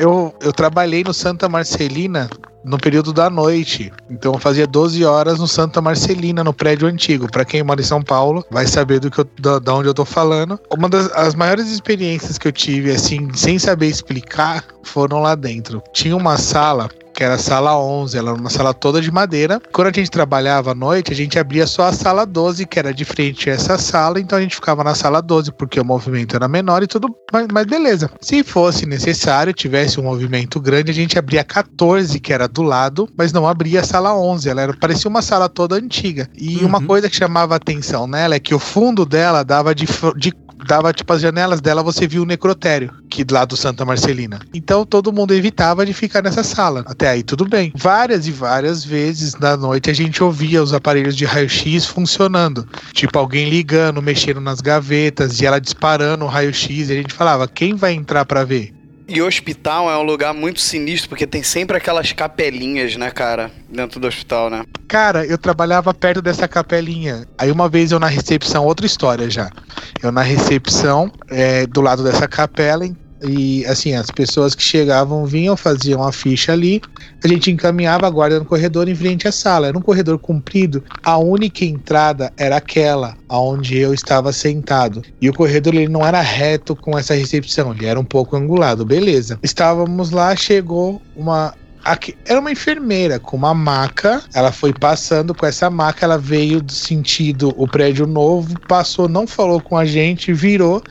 [0.01, 2.31] eu, eu trabalhei no Santa Marcelina
[2.65, 3.93] no período da noite.
[4.09, 7.31] Então eu fazia 12 horas no Santa Marcelina, no prédio antigo.
[7.31, 9.95] Pra quem mora em São Paulo, vai saber do que eu, da, da onde eu
[9.95, 10.59] tô falando.
[10.75, 15.83] Uma das as maiores experiências que eu tive, assim, sem saber explicar, foram lá dentro.
[15.93, 16.89] Tinha uma sala
[17.21, 19.61] que era a sala 11, ela era uma sala toda de madeira.
[19.75, 22.95] Quando a gente trabalhava à noite, a gente abria só a sala 12, que era
[22.95, 26.35] de frente a essa sala, então a gente ficava na sala 12, porque o movimento
[26.35, 28.11] era menor e tudo, mas, mas beleza.
[28.23, 32.63] Se fosse necessário, tivesse um movimento grande, a gente abria a 14, que era do
[32.63, 36.27] lado, mas não abria a sala 11, ela era, parecia uma sala toda antiga.
[36.35, 39.85] E uma coisa que chamava a atenção nela é que o fundo dela dava de,
[40.17, 40.33] de
[40.67, 44.41] dava tipo as janelas dela você viu o necrotério que lá do Santa Marcelina.
[44.55, 46.85] Então todo mundo evitava de ficar nessa sala.
[46.87, 47.73] Até aí tudo bem.
[47.75, 52.67] Várias e várias vezes na noite a gente ouvia os aparelhos de raio-x funcionando.
[52.93, 57.49] Tipo alguém ligando mexendo nas gavetas e ela disparando o raio-x e a gente falava
[57.49, 58.80] quem vai entrar pra ver
[59.13, 63.51] E hospital é um lugar muito sinistro, porque tem sempre aquelas capelinhas, né, cara?
[63.69, 64.63] Dentro do hospital, né?
[64.87, 67.27] Cara, eu trabalhava perto dessa capelinha.
[67.37, 69.51] Aí uma vez eu na recepção, outra história já.
[70.01, 72.87] Eu na recepção, é, do lado dessa capela,
[73.23, 76.81] e assim, as pessoas que chegavam vinham, faziam a ficha ali,
[77.23, 79.69] a gente encaminhava a guarda no corredor em frente à sala.
[79.69, 85.03] Era um corredor comprido, a única entrada era aquela, onde eu estava sentado.
[85.21, 88.85] E o corredor ele não era reto com essa recepção, ele era um pouco angulado,
[88.85, 89.39] beleza.
[89.43, 91.55] Estávamos lá, chegou uma
[91.85, 94.23] Aqui, era uma enfermeira com uma maca.
[94.35, 96.05] Ela foi passando com essa maca.
[96.05, 100.83] Ela veio do sentido o prédio novo, passou, não falou com a gente, virou,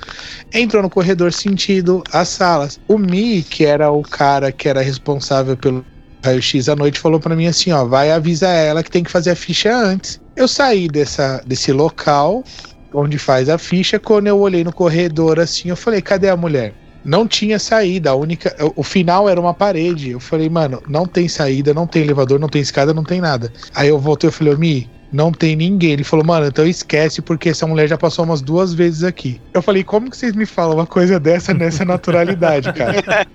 [0.53, 2.79] entrou no corredor sentido as salas.
[2.87, 5.85] O Mi, que era o cara que era responsável pelo
[6.23, 9.31] raio-x à noite, falou para mim assim: ó, vai avisar ela que tem que fazer
[9.31, 10.19] a ficha antes.
[10.35, 12.43] Eu saí dessa, desse local
[12.93, 13.99] onde faz a ficha.
[13.99, 16.73] Quando eu olhei no corredor assim, eu falei: cadê a mulher?
[17.03, 18.11] Não tinha saída.
[18.11, 20.11] A única, o final era uma parede.
[20.11, 23.51] Eu falei, mano, não tem saída, não tem elevador, não tem escada, não tem nada.
[23.73, 25.91] Aí eu voltei e falei, Mi, não tem ninguém.
[25.91, 29.41] Ele falou, mano, então esquece, porque essa mulher já passou umas duas vezes aqui.
[29.53, 33.27] Eu falei, como que vocês me falam uma coisa dessa nessa naturalidade, cara?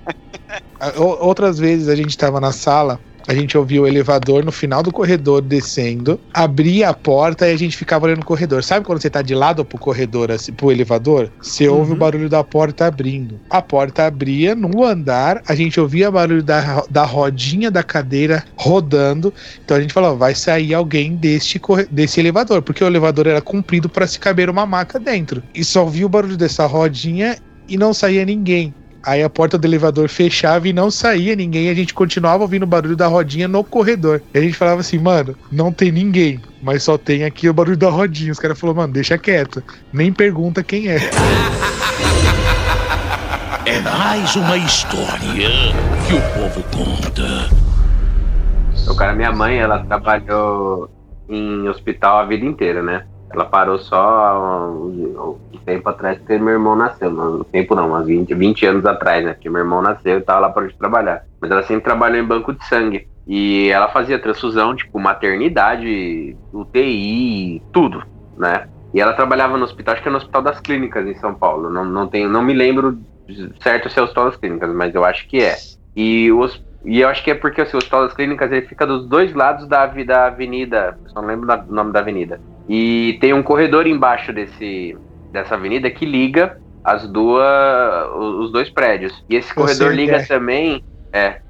[0.97, 4.93] Outras vezes a gente tava na sala, a gente ouvia o elevador no final do
[4.93, 8.63] corredor descendo, abria a porta e a gente ficava olhando o corredor.
[8.63, 11.31] Sabe quando você tá de lado pro corredor, assim, pro elevador?
[11.41, 13.41] Você ouve o barulho da porta abrindo.
[13.49, 18.45] A porta abria no andar, a gente ouvia o barulho da, da rodinha da cadeira
[18.57, 19.33] rodando.
[19.65, 21.61] Então a gente falou, vai sair alguém deste,
[21.91, 25.43] desse elevador, porque o elevador era comprido para se caber uma maca dentro.
[25.55, 27.37] E só ouvia o barulho dessa rodinha
[27.69, 28.75] e não saía ninguém.
[29.07, 31.69] Aí a porta do elevador fechava e não saía ninguém.
[31.69, 34.23] A gente continuava ouvindo o barulho da rodinha no corredor.
[34.33, 37.77] E a gente falava assim, mano, não tem ninguém, mas só tem aqui o barulho
[37.77, 38.33] da rodinha.
[38.33, 39.63] Os caras falaram, mano, deixa quieto.
[39.93, 40.99] Nem pergunta quem é.
[43.67, 45.49] É mais uma história
[46.07, 47.49] que o povo conta.
[48.87, 50.91] O cara, minha mãe, ela trabalhou
[51.31, 53.07] em hospital a vida inteira, né?
[53.35, 57.11] Ela parou só um, um tempo atrás porque meu irmão nasceu.
[57.11, 59.35] Não, um tempo não, uns 20, 20 anos atrás, né?
[59.35, 61.23] Porque meu irmão nasceu e tal, ela parou de trabalhar.
[61.41, 63.09] Mas ela sempre trabalhou em banco de sangue.
[63.27, 68.03] E ela fazia transfusão, tipo, maternidade, UTI, tudo,
[68.37, 68.67] né?
[68.93, 71.69] E ela trabalhava no hospital, acho que é no Hospital das Clínicas em São Paulo.
[71.69, 73.01] Não, não, tenho, não me lembro
[73.61, 75.57] certo se é o Hospital das Clínicas, mas eu acho que é.
[75.97, 78.67] E, o hos- e eu acho que é porque assim, o Hospital das Clínicas ele
[78.67, 82.41] fica dos dois lados da, da avenida, eu só não lembro o nome da avenida.
[82.69, 84.97] E tem um corredor embaixo desse,
[85.33, 89.25] dessa avenida que liga as duas, os dois prédios.
[89.29, 90.27] E esse Eu corredor liga é.
[90.27, 91.41] também, é,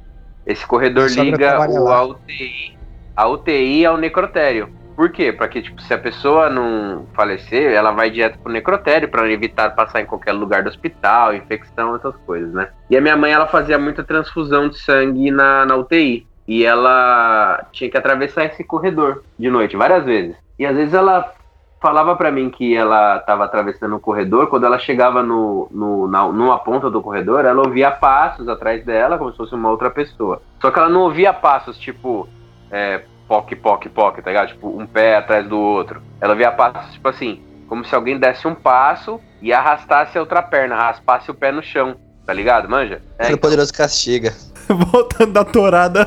[0.46, 2.78] esse corredor liga o, a UTI,
[3.16, 4.68] a UTI ao necrotério.
[4.96, 5.32] Por quê?
[5.32, 9.74] Para que tipo, se a pessoa não falecer, ela vai direto pro necrotério para evitar
[9.74, 12.68] passar em qualquer lugar do hospital, infecção, essas coisas, né?
[12.88, 16.26] E a minha mãe, ela fazia muita transfusão de sangue na, na UTI.
[16.46, 20.36] E ela tinha que atravessar esse corredor de noite, várias vezes.
[20.58, 21.32] E às vezes ela
[21.80, 26.26] falava pra mim que ela tava atravessando o corredor, quando ela chegava no, no, na,
[26.28, 30.40] numa ponta do corredor, ela ouvia passos atrás dela, como se fosse uma outra pessoa.
[30.62, 32.26] Só que ela não ouvia passos, tipo,
[32.70, 34.48] é, poc, poc, poc, tá ligado?
[34.48, 36.02] Tipo, um pé atrás do outro.
[36.20, 40.42] Ela ouvia passos, tipo assim, como se alguém desse um passo e arrastasse a outra
[40.42, 41.96] perna, raspasse o pé no chão,
[42.26, 42.68] tá ligado?
[42.68, 43.00] Manja?
[43.18, 44.32] É, Todo poderoso castiga.
[44.68, 46.06] Voltando da torada.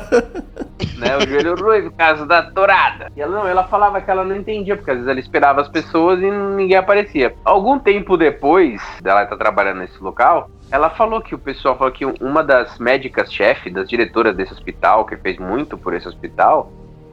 [0.98, 1.16] né?
[1.16, 3.10] O joelho ruivo, caso da tourada.
[3.16, 5.68] E ela não, ela falava que ela não entendia, porque às vezes ela esperava as
[5.68, 7.34] pessoas e ninguém aparecia.
[7.44, 12.04] Algum tempo depois dela estar trabalhando nesse local, ela falou que o pessoal falou que
[12.04, 16.70] uma das médicas-chefe, das diretoras desse hospital, que fez muito por esse hospital,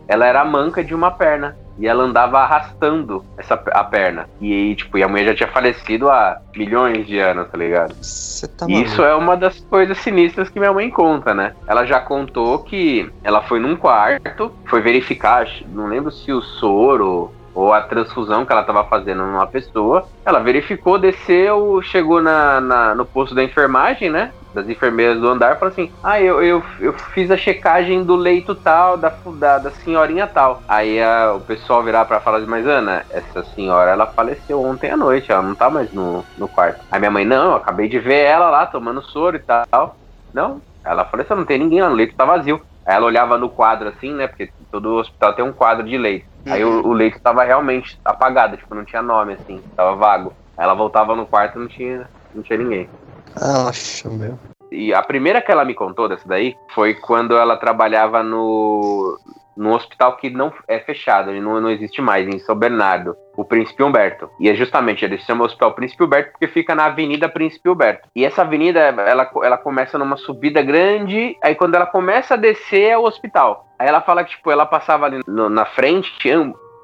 [0.08, 1.56] ela era manca de uma perna.
[1.78, 4.30] E ela andava arrastando essa, a perna.
[4.40, 7.94] E aí, tipo, e a mulher já tinha falecido há milhões de anos, tá ligado?
[7.96, 11.54] Você tá Isso é uma das coisas sinistras que minha mãe conta, né?
[11.68, 17.34] Ela já contou que ela foi num quarto, foi verificar, não lembro se o soro
[17.56, 20.06] ou a transfusão que ela tava fazendo numa pessoa.
[20.28, 24.34] Ela verificou, desceu, chegou na, na- no posto da enfermagem, né?
[24.54, 28.56] Das enfermeiras do andar, falou assim: Ah, eu, eu, eu fiz a checagem do leito
[28.62, 30.64] tal, da, da, da senhorinha tal.
[30.68, 34.92] Aí a- o pessoal virar pra falar assim: Mas Ana, essa senhora ela faleceu ontem
[34.92, 36.80] à noite, ela não tá mais no, no quarto.
[36.92, 39.98] Aí minha mãe: Não, eu acabei de ver ela lá tomando soro e tal.
[40.34, 42.62] Não, ela faleceu, não tem ninguém lá, o leito tá vazio.
[42.86, 44.28] Aí ela olhava no quadro assim, né?
[44.28, 46.26] Porque todo hospital tem um quadro de leito.
[46.46, 50.34] Aí o, o leito tava realmente apagado, tipo, não tinha nome assim, tava vago.
[50.58, 52.90] Aí ela voltava no quarto e não tinha, não tinha ninguém.
[53.36, 54.40] Acha, meu.
[54.72, 59.18] E a primeira que ela me contou dessa daí foi quando ela trabalhava no
[59.56, 63.44] num hospital que não é fechado, ele não, não existe mais, em São Bernardo, o
[63.46, 64.30] Príncipe Humberto.
[64.40, 68.08] E é justamente, ele se chama Hospital Príncipe Humberto porque fica na Avenida Príncipe Humberto.
[68.16, 72.90] E essa avenida, ela, ela começa numa subida grande, aí quando ela começa a descer
[72.92, 73.66] é o hospital.
[73.80, 76.12] Aí ela fala que, tipo, ela passava ali no- na frente,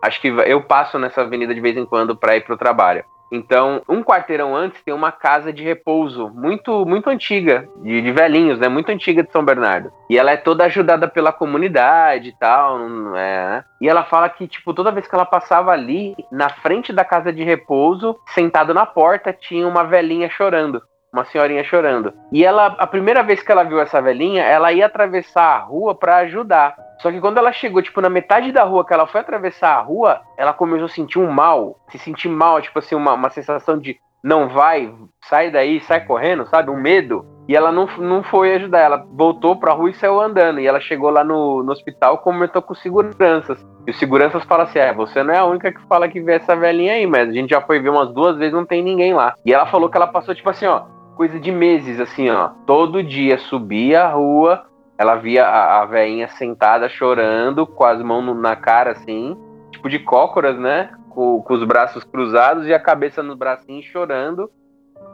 [0.02, 3.04] acho que eu passo nessa avenida de vez em quando para ir pro trabalho.
[3.32, 8.60] Então, um quarteirão antes tem uma casa de repouso muito muito antiga, de, de velhinhos,
[8.60, 8.68] né?
[8.68, 9.92] Muito antiga de São Bernardo.
[10.10, 12.80] E ela é toda ajudada pela comunidade e tal,
[13.16, 13.64] é, né?
[13.80, 17.32] E ela fala que, tipo, toda vez que ela passava ali, na frente da casa
[17.32, 20.82] de repouso, sentado na porta, tinha uma velhinha chorando.
[21.12, 22.14] Uma senhorinha chorando.
[22.32, 25.94] E ela, a primeira vez que ela viu essa velhinha, ela ia atravessar a rua
[25.94, 26.74] pra ajudar.
[27.02, 29.82] Só que quando ela chegou, tipo, na metade da rua, que ela foi atravessar a
[29.82, 31.80] rua, ela começou a sentir um mal.
[31.90, 34.94] Se sentir mal, tipo assim, uma, uma sensação de não vai,
[35.28, 36.70] sai daí, sai correndo, sabe?
[36.70, 37.26] Um medo.
[37.48, 40.60] E ela não, não foi ajudar, ela voltou pra rua e saiu andando.
[40.60, 43.66] E ela chegou lá no, no hospital comentou com seguranças.
[43.88, 46.34] E os seguranças falam assim: é, você não é a única que fala que vê
[46.34, 49.14] essa velhinha aí, mas a gente já foi ver umas duas vezes não tem ninguém
[49.14, 49.34] lá.
[49.44, 50.84] E ela falou que ela passou, tipo assim, ó,
[51.16, 52.50] coisa de meses, assim, ó.
[52.66, 54.66] Todo dia subia a rua,
[55.02, 59.36] ela via a, a velhinha sentada chorando, com as mãos no- na cara, assim.
[59.72, 60.92] tipo de cócoras, né?
[61.10, 64.50] Com, com os braços cruzados e a cabeça no bracinho chorando.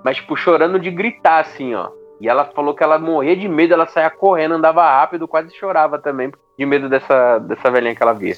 [0.04, 1.90] Mas, tipo, chorando de gritar, assim, ó.
[2.20, 5.98] E ela falou que ela morria de medo, ela saía correndo, andava rápido, quase chorava
[6.00, 8.36] também, de medo dessa, dessa velhinha que ela via.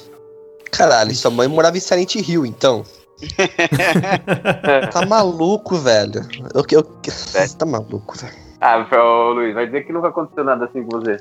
[0.72, 2.84] Caralho, sua mãe morava em Silent Hill, então.
[4.91, 6.22] tá maluco, velho.
[6.54, 8.49] Eu, eu, você tá maluco, velho.
[8.62, 11.18] Ah, ô, Luiz, vai dizer que nunca aconteceu nada assim com você.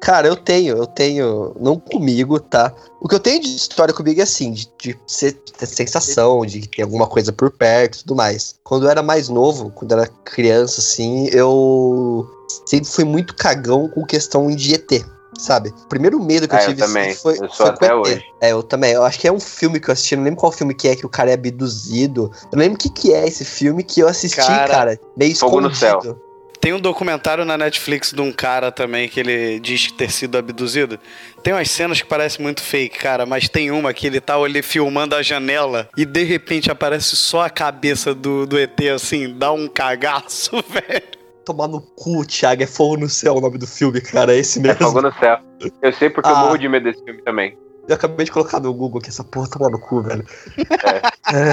[0.00, 2.72] Cara, eu tenho, eu tenho, não comigo, tá?
[3.00, 6.66] O que eu tenho de história comigo é assim, de, de ser, ter sensação, de
[6.68, 8.58] ter alguma coisa por perto e tudo mais.
[8.64, 12.28] Quando eu era mais novo, quando eu era criança, assim, eu
[12.66, 15.04] sempre fui muito cagão com questão de ET.
[15.38, 15.70] Sabe?
[15.70, 17.10] O primeiro medo que eu Ah, eu tive também.
[17.10, 18.06] assim, foi, Eu sou foi até com ET.
[18.06, 18.24] hoje.
[18.40, 18.92] É, eu também.
[18.92, 20.96] Eu acho que é um filme que eu assisti, não lembro qual filme que é,
[20.96, 22.30] que o cara é abduzido.
[22.44, 25.34] Eu não lembro o que, que é esse filme que eu assisti, Cara, cara, meio
[25.36, 26.20] Fogo no escondido.
[26.62, 30.96] Tem um documentário na Netflix de um cara também que ele diz ter sido abduzido.
[31.42, 34.62] Tem umas cenas que parecem muito fake, cara, mas tem uma que ele tá ali
[34.62, 39.50] filmando a janela e de repente aparece só a cabeça do, do ET assim, dá
[39.50, 41.02] um cagaço, velho.
[41.44, 44.60] Tomar no cu, Thiago, é Fogo no Céu o nome do filme, cara, é esse
[44.60, 44.86] É mesmo.
[44.86, 45.40] fogo no céu.
[45.82, 46.44] Eu sei porque eu Ah.
[46.44, 47.58] morro de medo desse filme também.
[47.88, 50.24] Eu acabei de colocar no Google que essa porra toma no cu, velho.
[50.56, 51.52] É.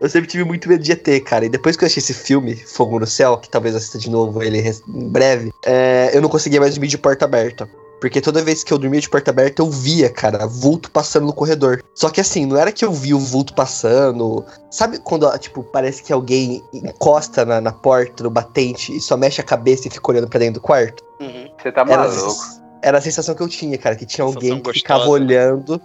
[0.00, 1.44] Eu sempre tive muito medo de ET, cara.
[1.44, 4.42] E depois que eu achei esse filme, Fogo no Céu, que talvez assista de novo
[4.42, 7.68] ele em breve, é, eu não conseguia mais dormir de porta aberta.
[8.00, 11.34] Porque toda vez que eu dormia de porta aberta, eu via, cara, vulto passando no
[11.34, 11.82] corredor.
[11.94, 14.42] Só que assim, não era que eu via o vulto passando.
[14.70, 19.40] Sabe quando, tipo, parece que alguém encosta na, na porta, no batente, e só mexe
[19.42, 21.04] a cabeça e fica olhando pra dentro do quarto?
[21.62, 22.42] Você tá Era, maluco.
[22.82, 25.22] era a sensação que eu tinha, cara, que tinha alguém que ficava gostosa.
[25.22, 25.82] olhando.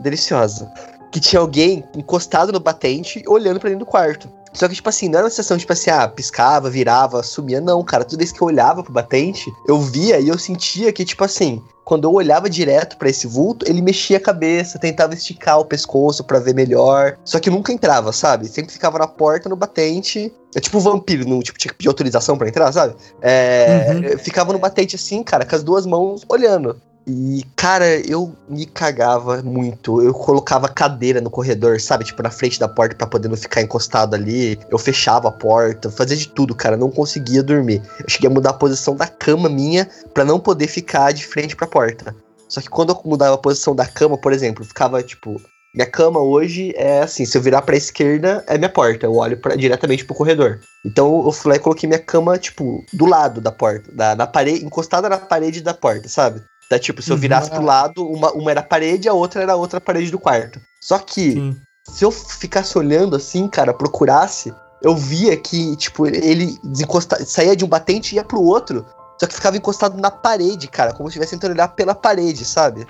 [0.00, 0.68] Deliciosa.
[1.12, 4.28] Que tinha alguém encostado no batente olhando pra dentro do quarto.
[4.52, 7.82] Só que, tipo assim, não era uma sensação, tipo assim, ah, piscava, virava, sumia, não,
[7.82, 8.04] cara.
[8.04, 11.62] Toda vez que eu olhava pro batente, eu via e eu sentia que, tipo assim,
[11.84, 16.22] quando eu olhava direto pra esse vulto, ele mexia a cabeça, tentava esticar o pescoço
[16.24, 17.16] pra ver melhor.
[17.24, 18.46] Só que nunca entrava, sabe?
[18.46, 20.30] Sempre ficava na porta, no batente.
[20.54, 22.94] É tipo um vampiro, não, tipo, tinha que pedir autorização pra entrar, sabe?
[23.22, 24.18] É, Uhum.
[24.18, 26.78] Ficava no batente assim, cara, com as duas mãos olhando.
[27.06, 30.00] E, cara, eu me cagava muito.
[30.00, 32.04] Eu colocava cadeira no corredor, sabe?
[32.04, 34.58] Tipo, na frente da porta pra poder não ficar encostado ali.
[34.70, 36.76] Eu fechava a porta, fazia de tudo, cara.
[36.76, 37.82] Não conseguia dormir.
[37.98, 41.56] Eu cheguei a mudar a posição da cama minha pra não poder ficar de frente
[41.56, 42.14] pra porta.
[42.48, 45.40] Só que quando eu mudava a posição da cama, por exemplo, ficava tipo.
[45.74, 49.06] Minha cama hoje é assim, se eu virar pra esquerda, é minha porta.
[49.06, 50.60] Eu olho pra, diretamente pro corredor.
[50.84, 53.90] Então eu fui lá e coloquei minha cama, tipo, do lado da porta.
[53.90, 56.42] Da, na parede, encostada na parede da porta, sabe?
[56.72, 57.20] Tá, tipo, se eu Uhum.
[57.20, 60.18] virasse pro lado, uma, uma era a parede, a outra era a outra parede do
[60.18, 60.58] quarto.
[60.80, 61.56] Só que, Sim.
[61.86, 67.22] se eu ficasse olhando assim, cara, procurasse, eu via que, tipo, ele desencosta...
[67.26, 68.86] saía de um batente e ia pro outro.
[69.20, 72.86] Só que ficava encostado na parede, cara, como se estivesse tentando olhar pela parede, sabe?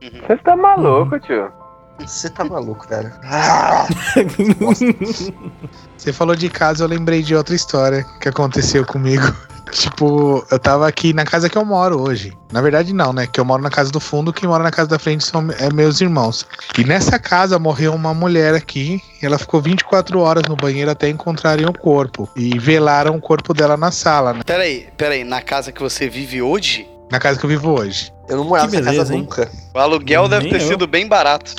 [0.00, 1.50] Você tá maluco, tio.
[1.98, 3.12] Você tá maluco, velho.
[3.24, 3.86] Ah!
[5.98, 9.24] Você falou de casa, eu lembrei de outra história que aconteceu comigo.
[9.74, 12.32] Tipo, eu tava aqui na casa que eu moro hoje.
[12.52, 13.26] Na verdade, não, né?
[13.26, 15.72] Que eu moro na casa do fundo, quem mora na casa da frente são é,
[15.72, 16.46] meus irmãos.
[16.78, 19.02] E nessa casa morreu uma mulher aqui.
[19.20, 22.28] E ela ficou 24 horas no banheiro até encontrarem o corpo.
[22.36, 24.40] E velaram o corpo dela na sala, né?
[24.46, 28.12] Peraí, peraí, na casa que você vive hoje, Na casa que eu vivo hoje.
[28.28, 29.20] Eu não morava nessa casa hein?
[29.20, 29.50] nunca.
[29.74, 30.68] o aluguel deve Nem ter eu.
[30.68, 31.54] sido bem barato.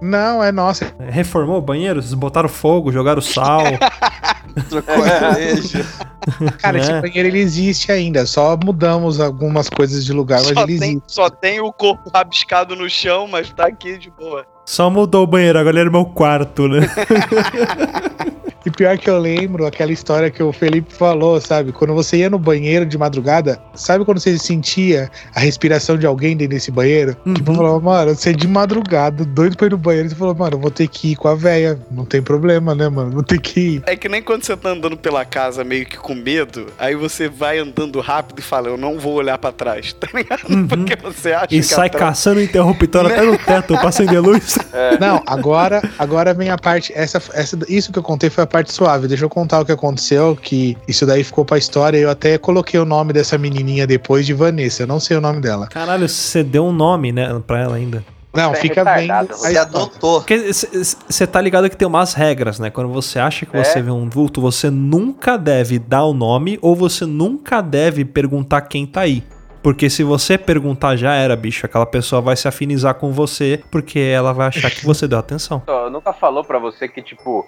[0.00, 0.92] Não, é nossa.
[1.10, 2.00] Reformou o banheiro?
[2.00, 3.62] Vocês botaram fogo, jogaram sal.
[4.68, 5.84] Trocou azulejo.
[6.60, 6.80] Cara, É.
[6.80, 8.26] esse banheiro ele existe ainda.
[8.26, 11.02] Só mudamos algumas coisas de lugar, mas Só ele tem, existe.
[11.06, 14.44] só tem o corpo rabiscado no chão, mas tá aqui de boa.
[14.66, 16.80] Só mudou o banheiro, agora ele é meu quarto, né?
[18.66, 21.72] E pior que eu lembro aquela história que o Felipe falou, sabe?
[21.72, 26.36] Quando você ia no banheiro de madrugada, sabe quando você sentia a respiração de alguém
[26.36, 27.16] dentro desse banheiro?
[27.24, 27.34] Uhum.
[27.34, 30.08] Tipo, falava, mano, você é de madrugada, doido pra ir no banheiro.
[30.08, 31.78] Você falou, mano, eu vou ter que ir com a véia.
[31.90, 33.12] Não tem problema, né, mano?
[33.12, 33.82] Vou ter que ir.
[33.86, 37.28] É que nem quando você tá andando pela casa meio que com medo, aí você
[37.28, 40.42] vai andando rápido e fala, eu não vou olhar pra trás, tá ligado?
[40.50, 40.66] Uhum.
[40.66, 44.20] Porque você acha E que sai atrás- caçando o interruptor até no teto pra acender
[44.20, 44.58] luz.
[45.00, 46.92] Não, agora, agora vem a parte.
[46.94, 49.06] Essa, essa, isso que eu contei foi a parte suave.
[49.06, 51.98] Deixa eu contar o que aconteceu, que isso daí ficou pra história.
[51.98, 54.82] Eu até coloquei o nome dessa menininha depois de Vanessa.
[54.82, 55.66] Eu não sei o nome dela.
[55.68, 58.04] Caralho, você deu um nome, né, pra ela ainda.
[58.34, 59.08] Não, Você é fica bem.
[59.28, 60.20] Você adotou.
[60.20, 62.70] Porque você tá ligado que tem umas regras, né?
[62.70, 63.64] Quando você acha que É.
[63.64, 68.60] você vê um vulto, você nunca deve dar o nome ou você nunca deve perguntar
[68.62, 69.24] quem tá aí.
[69.62, 73.98] Porque se você perguntar já era, bicho, aquela pessoa vai se afinizar com você porque
[73.98, 75.62] ela vai achar que você deu atenção.
[75.90, 77.44] Nunca falou pra você que, tipo,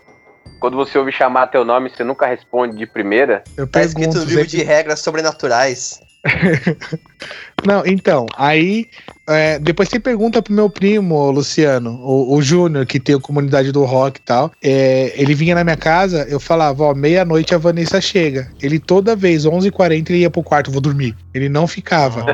[0.61, 3.43] quando você ouve chamar teu nome, você nunca responde de primeira?
[3.57, 6.01] Eu Tá escrito pergunto no livro de regras sobrenaturais.
[7.64, 8.86] Não, então, aí
[9.26, 13.20] é, depois você pergunta pro meu primo, o Luciano, o, o Júnior, que tem a
[13.20, 14.51] comunidade do rock e tal.
[14.62, 18.51] É, ele vinha na minha casa, eu falava, ó, meia-noite a Vanessa chega.
[18.62, 21.16] Ele toda vez, 11h40, ele ia pro quarto, vou dormir.
[21.32, 22.24] Ele não ficava.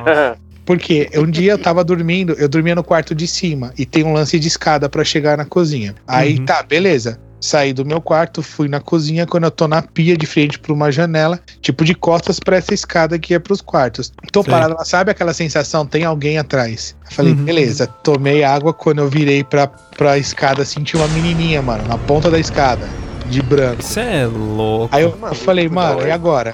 [0.65, 4.13] Porque um dia eu tava dormindo, eu dormia no quarto de cima e tem um
[4.13, 5.95] lance de escada pra chegar na cozinha.
[6.07, 6.45] Aí Uhum.
[6.45, 7.21] tá, beleza.
[7.47, 9.25] Saí do meu quarto, fui na cozinha.
[9.25, 12.75] Quando eu tô na pia de frente pra uma janela, tipo de costas pra essa
[12.75, 14.13] escada que ia pros quartos.
[14.33, 14.51] Tô Sei.
[14.53, 15.87] parado lá, sabe aquela sensação?
[15.87, 16.97] Tem alguém atrás.
[17.09, 17.45] Eu falei, Uhum.
[17.45, 18.75] beleza, tomei água.
[18.75, 22.89] Quando eu virei pra, pra escada, senti uma menininha, mano, na ponta da escada,
[23.27, 23.81] de branco.
[23.81, 24.89] Você é louco.
[24.95, 26.53] Aí eu, eu falei, mano, e agora?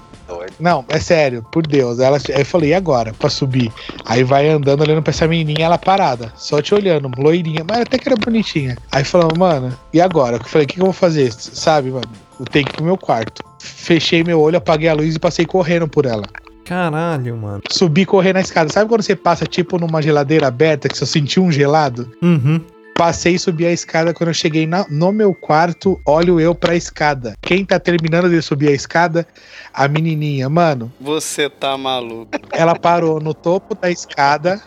[0.59, 1.99] Não, é sério, por Deus.
[1.99, 3.13] Ela, aí eu falei, e agora?
[3.13, 3.73] Pra subir.
[4.05, 7.99] Aí vai andando, olhando pra essa menininha, ela parada, só te olhando, loirinha, mas até
[7.99, 8.77] que era bonitinha.
[8.91, 10.37] Aí falando, mano, e agora?
[10.37, 11.33] Eu falei, o que, que eu vou fazer?
[11.33, 12.09] Sabe, mano?
[12.39, 13.43] Eu tenho que ir pro meu quarto.
[13.59, 16.25] Fechei meu olho, apaguei a luz e passei correndo por ela.
[16.65, 17.61] Caralho, mano.
[17.71, 18.71] Subi correndo na escada.
[18.71, 22.11] Sabe quando você passa tipo numa geladeira aberta que você sentiu um gelado?
[22.23, 22.61] Uhum.
[23.03, 24.15] Passei e subi a escada.
[24.15, 27.35] Quando eu cheguei na- no meu quarto, olho eu pra escada.
[27.43, 29.27] Quem tá terminando de subir a escada?
[29.75, 30.49] A menininha.
[30.49, 32.29] Mano, Você tá maluco.
[32.53, 34.63] ela parou no topo da escada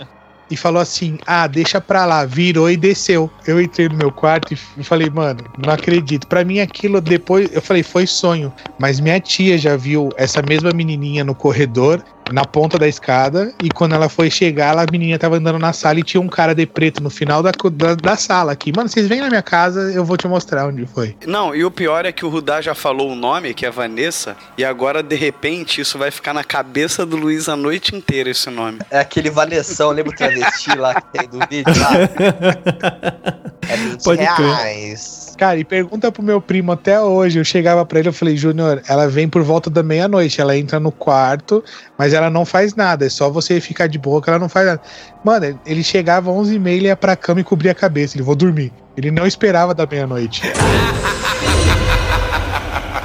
[0.52, 2.26] e falou assim: Ah, deixa pra lá.
[2.26, 3.32] Virou e desceu.
[3.48, 6.28] Eu entrei no meu quarto e falei, mano, não acredito.
[6.28, 8.52] Pra mim, aquilo depois, eu falei, foi sonho.
[8.78, 13.54] Mas minha tia já viu essa mesma menininha no corredor, na ponta da escada.
[13.64, 16.28] E quando ela foi chegar, ela, a menininha tava andando na sala e tinha um
[16.28, 18.72] cara de preto no final da, da, da sala aqui.
[18.76, 21.16] Mano, vocês vêm na minha casa, eu vou te mostrar onde foi.
[21.26, 24.36] Não, e o pior é que o Rudá já falou o nome, que é Vanessa,
[24.58, 28.50] e agora, de repente, isso vai ficar na cabeça do Luiz a noite inteira, esse
[28.50, 28.80] nome.
[28.90, 33.46] É aquele Vanessão, lembra o travesti lá que tem do vídeo lá?
[33.68, 35.25] É 20 Pode reais.
[35.38, 37.40] Cara, e pergunta pro meu primo até hoje.
[37.40, 40.40] Eu chegava pra ele, eu falei, Júnior, ela vem por volta da meia-noite.
[40.40, 41.64] Ela entra no quarto,
[41.98, 43.06] mas ela não faz nada.
[43.06, 44.82] É só você ficar de boa que ela não faz nada.
[45.24, 48.16] Mano, ele chegava às 11h30, ele ia pra cama e cobria a cabeça.
[48.16, 48.72] Ele, vou dormir.
[48.96, 50.42] Ele não esperava da meia-noite.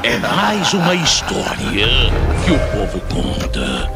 [0.03, 1.87] É mais uma história
[2.45, 3.91] que o povo conta.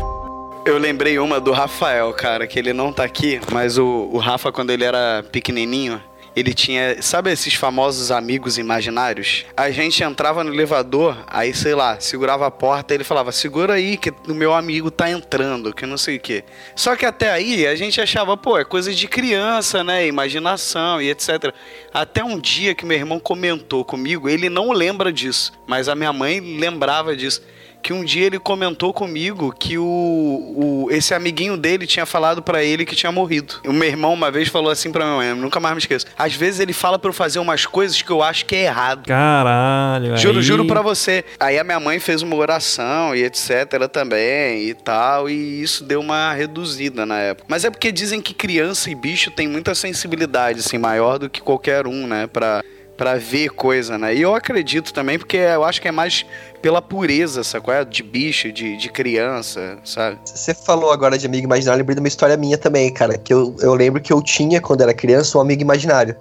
[0.66, 4.50] Eu lembrei uma do Rafael, cara, que ele não tá aqui, mas o, o Rafa,
[4.50, 6.00] quando ele era pequenininho,
[6.36, 9.44] ele tinha, sabe esses famosos amigos imaginários?
[9.56, 13.96] A gente entrava no elevador, aí sei lá, segurava a porta, ele falava: "Segura aí
[13.96, 16.44] que o meu amigo tá entrando", que não sei o quê.
[16.74, 20.06] Só que até aí a gente achava, pô, é coisa de criança, né?
[20.06, 21.54] Imaginação e etc.
[21.92, 26.12] Até um dia que meu irmão comentou comigo, ele não lembra disso, mas a minha
[26.12, 27.42] mãe lembrava disso
[27.84, 32.64] que um dia ele comentou comigo que o, o- esse amiguinho dele tinha falado pra
[32.64, 33.56] ele que tinha morrido.
[33.66, 36.06] O meu irmão uma vez falou assim pra minha mãe, nunca mais me esqueço.
[36.18, 39.06] Às vezes ele fala pra eu fazer umas coisas que eu acho que é errado.
[39.06, 41.24] Caralho, Juro, aí- juro pra você.
[41.38, 46.00] Aí a minha mãe fez uma oração e etc também e tal, e isso deu
[46.00, 47.46] uma reduzida na época.
[47.50, 51.42] Mas é porque dizem que criança e bicho tem muita sensibilidade, assim, maior do que
[51.42, 52.64] qualquer um, né, pra,
[52.96, 54.14] pra ver coisa, né.
[54.14, 56.24] E eu acredito também, porque eu acho que é mais
[56.62, 57.74] pela pureza, sacou?
[57.74, 57.84] É?
[57.84, 60.18] De bicho, de, de criança, sabe?
[60.24, 63.18] Você falou agora de amigo imaginário, eu lembrei de uma história minha também, cara.
[63.18, 66.16] Que eu, eu lembro que eu tinha, quando era criança, um amigo imaginário.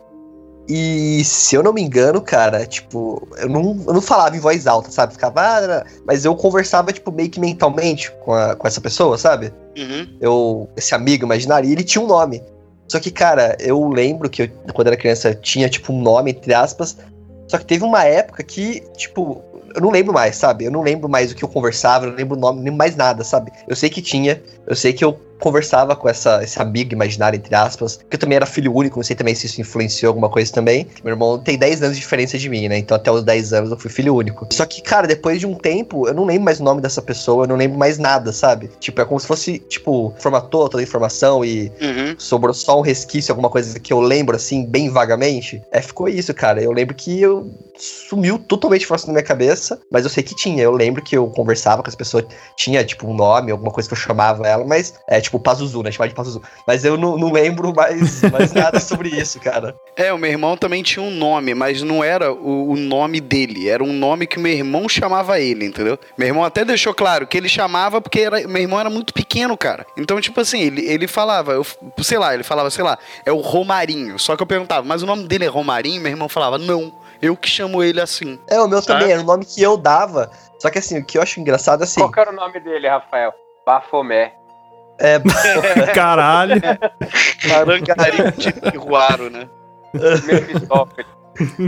[0.67, 4.65] E se eu não me engano, cara, tipo, eu não, eu não falava em voz
[4.65, 5.11] alta, sabe?
[5.13, 9.51] Ficava, ah, mas eu conversava, tipo, meio que mentalmente com, a- com essa pessoa, sabe?
[9.77, 10.07] Uhum.
[10.21, 12.41] eu, esse amigo imaginário, e ele tinha um nome.
[12.87, 16.53] Só que, cara, eu lembro que eu, quando era criança tinha, tipo, um nome, entre
[16.53, 16.97] aspas.
[17.47, 19.43] Só que teve uma época que, tipo,
[19.75, 20.65] eu não lembro mais, sabe?
[20.65, 22.95] Eu não lembro mais o que eu conversava, eu não lembro o nome, nem mais
[22.95, 23.51] nada, sabe?
[23.67, 27.53] Eu sei que tinha, eu sei que eu conversava com essa, esse amigo imaginário, entre
[27.53, 30.49] aspas, porque eu também era filho único, não sei também se isso influenciou alguma coisa
[30.53, 30.87] também.
[31.03, 32.77] Meu irmão tem 10 anos de diferença de mim, né?
[32.77, 34.47] Então até os 10 anos eu fui filho único.
[34.53, 37.43] Só que, cara, depois de um tempo, eu não lembro mais o nome dessa pessoa,
[37.43, 38.69] eu não lembro mais nada, sabe?
[38.79, 42.15] Tipo, é como se fosse, tipo, formatou toda a informação e Uhum.
[42.17, 45.61] sobrou só um resquício, alguma coisa que eu lembro, assim, bem vagamente.
[45.73, 46.63] É, ficou isso, cara.
[46.63, 50.33] Eu lembro que eu sumiu totalmente a informação da minha cabeça, mas eu sei que
[50.35, 50.63] tinha.
[50.63, 52.23] Eu lembro que eu conversava com as pessoas,
[52.55, 55.91] tinha, tipo, um nome, alguma coisa que eu chamava ela, mas é tipo Pazuzu, né?
[55.91, 56.41] Chamava de Pazuzu.
[56.65, 59.75] Mas eu não, não lembro mais, mais nada sobre isso, cara.
[59.95, 63.69] É, o meu irmão também tinha um nome, mas não era o, o nome dele,
[63.69, 65.99] era um nome que o meu irmão chamava ele, entendeu?
[66.17, 69.55] Meu irmão até deixou claro que ele chamava porque era- meu irmão era muito pequeno,
[69.55, 69.85] cara.
[69.95, 71.63] Então, tipo assim, ele, ele falava, eu,
[72.01, 74.17] sei lá, ele falava, sei lá, é o Romarinho.
[74.17, 76.01] Só que eu perguntava, mas o nome dele é Romarinho?
[76.01, 76.91] Meu irmão falava, não,
[77.21, 78.39] eu que chamo ele assim.
[78.49, 78.99] É, o meu Sabe?
[78.99, 80.31] também, era o nome que eu dava.
[80.59, 81.99] Só que assim, o que eu acho engraçado é assim.
[82.01, 83.31] Qual era o nome dele, Rafael?
[83.63, 84.33] Bafomé.
[84.99, 85.19] É,
[85.93, 86.61] Caralho.
[87.53, 88.31] Arangarinho
[88.71, 89.47] de Ruaro, né?
[89.93, 91.07] Mephistófeles.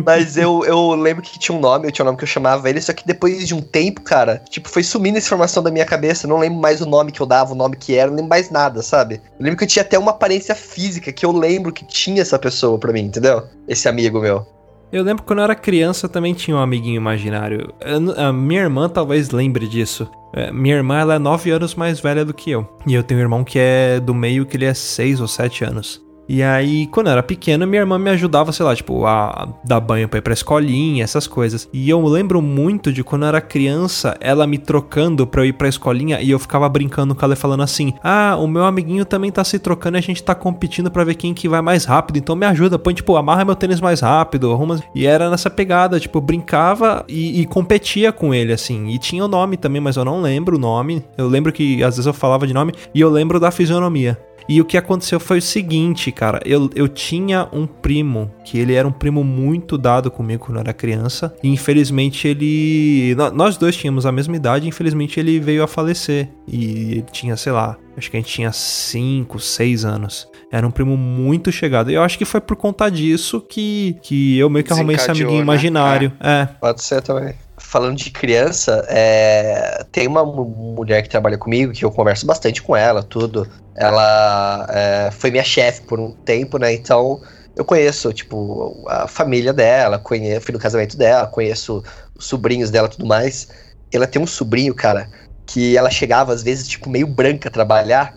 [0.05, 2.69] Mas eu, eu lembro que tinha um nome, eu tinha um nome que eu chamava
[2.69, 5.85] ele, só que depois de um tempo, cara, tipo, foi sumindo essa informação da minha
[5.85, 6.25] cabeça.
[6.25, 8.29] Eu não lembro mais o nome que eu dava, o nome que era, não lembro
[8.29, 9.21] mais nada, sabe?
[9.39, 12.37] Eu lembro que eu tinha até uma aparência física que eu lembro que tinha essa
[12.37, 13.43] pessoa pra mim, entendeu?
[13.67, 14.45] Esse amigo meu.
[14.91, 17.73] Eu lembro quando eu era criança também tinha um amiguinho imaginário.
[17.81, 20.09] Eu- a minha irmã talvez lembre disso.
[20.33, 22.67] É, Minha irmã ela é 9 anos mais velha do que eu.
[22.85, 25.63] E eu tenho um irmão que é do meio que ele é 6 ou 7
[25.63, 26.04] anos.
[26.27, 29.79] E aí, quando eu era pequeno, minha irmã me ajudava, sei lá, tipo, a dar
[29.79, 31.69] banho pra ir pra escolinha, essas coisas.
[31.71, 35.53] E eu lembro muito de quando eu era criança, ela me trocando pra eu ir
[35.53, 39.31] pra escolinha e eu ficava brincando com ela falando assim: Ah, o meu amiguinho também
[39.31, 42.17] tá se trocando e a gente tá competindo pra ver quem que vai mais rápido.
[42.17, 44.81] Então me ajuda, põe, tipo, amarra meu tênis mais rápido, arruma.
[44.93, 48.87] E era nessa pegada, tipo, brincava e, e competia com ele, assim.
[48.89, 51.03] E tinha o nome também, mas eu não lembro o nome.
[51.17, 54.17] Eu lembro que às vezes eu falava de nome e eu lembro da fisionomia.
[54.47, 56.39] E o que aconteceu foi o seguinte, cara.
[56.45, 60.61] Eu, eu tinha um primo, que ele era um primo muito dado comigo quando eu
[60.61, 61.33] era criança.
[61.41, 63.15] E infelizmente ele.
[63.15, 66.29] nó- Nós dois tínhamos a mesma idade, e infelizmente ele veio a falecer.
[66.47, 70.27] E ele tinha, sei lá, acho que a gente tinha 5, 6 anos.
[70.51, 71.89] Era um primo muito chegado.
[71.89, 75.09] E eu acho que foi por conta disso que, que eu meio que arrumei esse
[75.09, 75.41] amiguinho né?
[75.43, 76.13] imaginário.
[76.19, 76.45] É.
[76.45, 77.33] Pode ser também.
[77.75, 80.45] Falando de criança, é, tem uma mu-
[80.77, 83.51] mulher que trabalha comigo, que eu converso bastante com ela, tudo.
[83.75, 86.71] Ela é, foi minha chefe por um tempo, né?
[86.73, 87.21] Então
[87.53, 91.83] eu conheço, tipo, a família dela, conheço, fui no casamento dela, conheço
[92.17, 93.49] os sobrinhos dela tudo mais.
[93.93, 95.09] Ela tem um sobrinho, cara,
[95.45, 98.15] que ela chegava às vezes, tipo, meio branca a trabalhar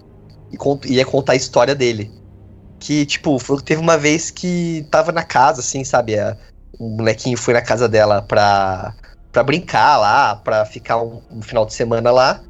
[0.53, 2.15] e cont- ia contar a história dele.
[2.81, 6.19] Que, tipo, teve uma vez que tava na casa, assim, sabe?
[6.19, 6.37] a-
[6.79, 8.95] um molequinho foi na casa dela pra,
[9.33, 12.43] pra brincar lá, pra ficar um, um final de semana lá.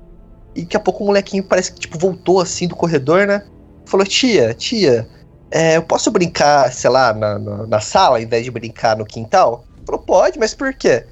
[0.54, 3.42] E daqui a pouco o molequinho parece que, tipo, voltou assim do corredor, né?
[3.86, 5.08] Falou, tia, tia,
[5.50, 9.04] é, eu posso brincar, sei lá, na, na, na sala, ao invés de brincar no
[9.04, 9.64] quintal?
[9.86, 11.06] Falou, pode, mas por quê?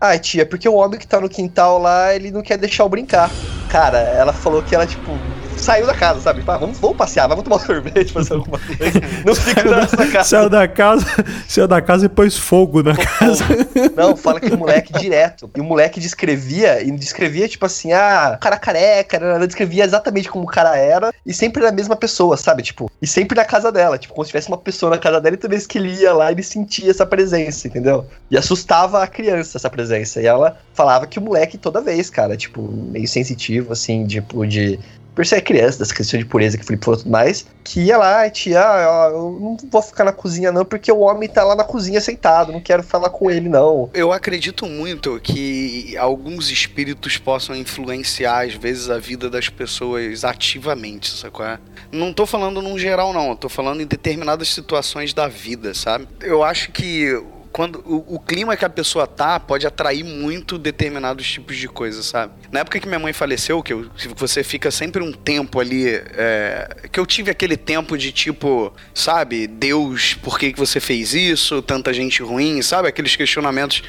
[0.00, 2.88] Ah, tia, porque o homem que tá no quintal lá, ele não quer deixar eu
[2.88, 3.36] brincar.
[3.68, 5.12] Cara, ela falou que ela, tipo,
[5.56, 6.40] saiu da casa, sabe?
[6.42, 9.00] Vamos, vamos passear, vamos tomar um sorvete, fazer alguma coisa.
[9.24, 10.28] Não fica nessa casa.
[10.28, 11.06] Saiu da casa,
[11.48, 13.44] saiu da casa e pôs fogo na casa.
[13.96, 15.50] Não, fala que o moleque direto.
[15.54, 19.34] E o moleque descrevia, e descrevia, tipo assim, ah, cara careca, né?
[19.34, 22.62] ela descrevia exatamente como o cara era, e sempre era a mesma pessoa, sabe?
[22.62, 25.34] Tipo, e sempre na casa dela, tipo, como se tivesse uma pessoa na casa dela,
[25.34, 28.06] e toda vez que ele ia lá, ele sentia essa presença, entendeu?
[28.30, 30.20] E assustava a criança essa presença.
[30.20, 34.78] E ela falava que o moleque toda vez, cara, tipo, meio sensitivo, assim, tipo, de.
[35.14, 38.26] Por ser criança, dessa questão de pureza que falou e tudo mais, que ia lá
[38.26, 41.54] e tia, ó, eu não vou ficar na cozinha não, porque o homem tá lá
[41.54, 43.90] na cozinha sentado, não quero falar com ele não.
[43.92, 51.10] Eu acredito muito que alguns espíritos possam influenciar, às vezes, a vida das pessoas ativamente,
[51.10, 51.42] sacou?
[51.90, 53.34] Não tô falando num geral, não.
[53.36, 56.08] Tô falando em determinadas situações da vida, sabe?
[56.20, 57.20] Eu acho que
[57.52, 62.06] quando o, o clima que a pessoa tá pode atrair muito determinados tipos de coisas,
[62.06, 62.32] sabe?
[62.50, 66.76] Na época que minha mãe faleceu, que eu- você fica sempre um tempo ali, é,
[66.90, 71.60] que eu tive aquele tempo de tipo, sabe, Deus, por que, que você fez isso?
[71.62, 72.88] Tanta gente ruim, sabe?
[72.88, 73.82] Aqueles questionamentos.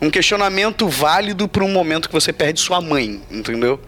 [0.00, 3.80] Um questionamento válido para um momento que você perde sua mãe, entendeu?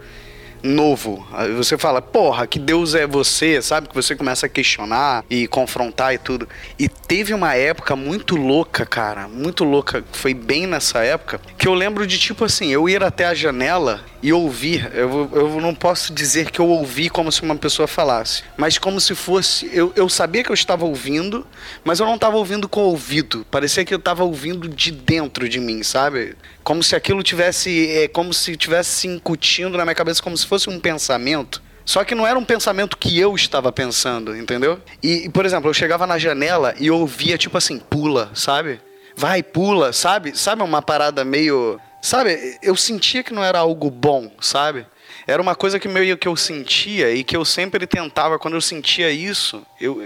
[0.65, 1.25] Novo.
[1.55, 3.87] Você fala, porra, que Deus é você, sabe?
[3.87, 6.47] Que você começa a questionar e confrontar e tudo.
[6.77, 11.73] E teve uma época muito louca, cara, muito louca, foi bem nessa época, que eu
[11.73, 14.91] lembro de tipo assim, eu ir até a janela e ouvir.
[14.93, 18.99] Eu, eu não posso dizer que eu ouvi como se uma pessoa falasse, mas como
[18.99, 19.69] se fosse.
[19.71, 21.45] Eu, eu sabia que eu estava ouvindo,
[21.83, 23.45] mas eu não estava ouvindo com o ouvido.
[23.51, 26.35] Parecia que eu estava ouvindo de dentro de mim, sabe?
[26.65, 27.89] Como se aquilo tivesse.
[27.91, 31.61] É, como se tivesse se incutindo na minha cabeça, como se fosse um pensamento.
[31.85, 34.81] Só que não era um pensamento que eu estava pensando, entendeu?
[35.03, 38.81] E, por exemplo, eu chegava na janela e ouvia, tipo assim, pula, sabe?
[39.15, 40.35] Vai, pula, sabe?
[40.35, 41.79] Sabe uma parada meio.
[42.01, 42.57] Sabe?
[42.63, 44.87] Eu sentia que não era algo bom, sabe?
[45.27, 48.61] Era uma coisa que meio que eu sentia e que eu sempre tentava, quando eu
[48.61, 50.03] sentia isso, eu,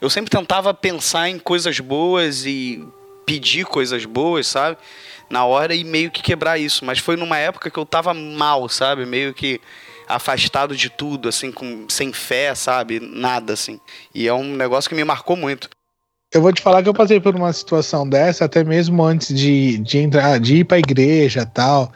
[0.00, 2.86] eu sempre tentava pensar em coisas boas e
[3.24, 4.76] pedir coisas boas, sabe?
[5.32, 6.84] Na hora e meio que quebrar isso.
[6.84, 9.06] Mas foi numa época que eu tava mal, sabe?
[9.06, 9.58] Meio que
[10.06, 13.00] afastado de tudo, assim, com, sem fé, sabe?
[13.00, 13.80] Nada, assim.
[14.14, 15.70] E é um negócio que me marcou muito.
[16.30, 19.78] Eu vou te falar que eu passei por uma situação dessa, até mesmo antes de,
[19.78, 21.90] de entrar, de ir pra igreja tal,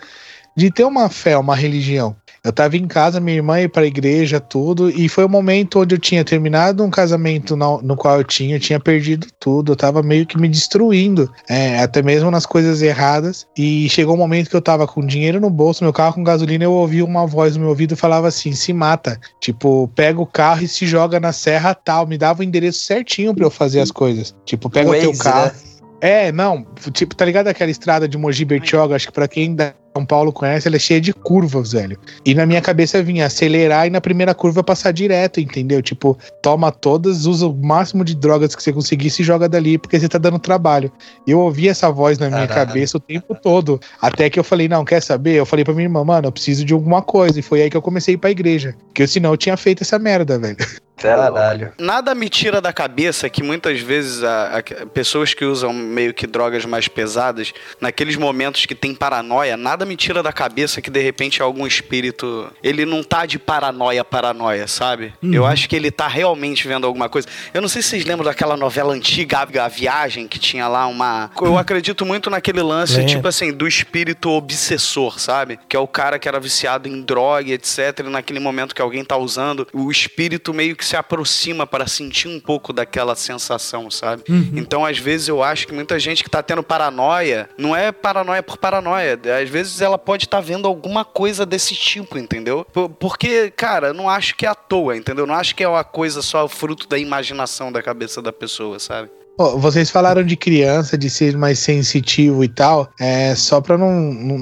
[0.57, 2.17] de ter uma fé, uma religião.
[2.47, 5.97] Eu tava em casa, minha irmã ia pra igreja, tudo, e foi o momento onde
[5.97, 9.77] eu tinha terminado um casamento no, no qual eu tinha, eu tinha perdido tudo, eu
[9.77, 14.49] tava meio que me destruindo, é, até mesmo nas coisas erradas, e chegou um momento
[14.49, 17.57] que eu tava com dinheiro no bolso, meu carro com gasolina, eu ouvi uma voz
[17.57, 21.33] no meu ouvido falava assim, se mata, tipo, pega o carro e se joga na
[21.33, 24.93] serra tal, me dava o endereço certinho pra eu fazer as coisas, tipo, pega o,
[24.93, 25.47] teu Waze, carro...
[25.47, 25.76] né?
[26.01, 28.95] É, não, tipo, tá ligado aquela estrada de Mogi Bertioga?
[28.95, 31.99] Acho que pra quem da São Paulo conhece, ela é cheia de curvas, velho.
[32.25, 35.81] E na minha cabeça vinha acelerar e na primeira curva passar direto, entendeu?
[35.81, 39.79] Tipo, toma todas, usa o máximo de drogas que você conseguir e se joga dali,
[39.79, 40.93] porque você tá dando trabalho.
[41.27, 42.69] Eu ouvi essa voz na minha Caralho.
[42.69, 43.81] cabeça o tempo todo.
[44.01, 45.37] Até que eu falei, não, quer saber?
[45.37, 47.41] Eu falei pra minha irmã, mano, eu preciso de alguma coisa.
[47.41, 48.75] E foi aí que eu comecei a ir pra igreja.
[48.89, 50.57] Porque senão eu tinha feito essa merda, velho.
[50.97, 51.73] Caralho.
[51.79, 56.27] Nada me tira da cabeça que muitas vezes a- a- pessoas que usam meio que
[56.27, 61.01] drogas mais pesadas, naqueles momentos que tem paranoia, nada me tira da cabeça que de
[61.01, 62.51] repente algum espírito.
[62.63, 65.13] Ele não tá de paranoia, paranoia, sabe?
[65.23, 67.29] Eu acho que ele tá realmente vendo alguma coisa.
[67.53, 71.31] Eu não sei se vocês lembram daquela novela antiga, A Viagem, que tinha lá uma.
[71.41, 73.11] Eu acredito muito naquele lance, Lembro.
[73.11, 75.59] tipo assim, do espírito obsessor, sabe?
[75.69, 78.01] Que é o cara que era viciado em droga, etc.
[78.01, 82.29] E naquele momento que alguém tá usando, o espírito meio que se aproxima para sentir
[82.29, 84.23] um pouco daquela sensação, sabe?
[84.55, 88.43] Então, às vezes, eu acho que muita gente que tá tendo paranoia, não é paranoia
[88.43, 89.19] por paranoia.
[89.43, 92.65] Às vezes ela pode estar vendo alguma coisa desse tipo, entendeu?
[92.73, 95.27] Por- Porque, cara, eu não acho que é à toa, entendeu?
[95.27, 99.11] Não acho que é uma coisa só fruto da imaginação da cabeça da pessoa, sabe?
[99.39, 102.89] Vocês falaram de criança, de ser mais sensitivo e tal.
[102.99, 103.97] É, só pra não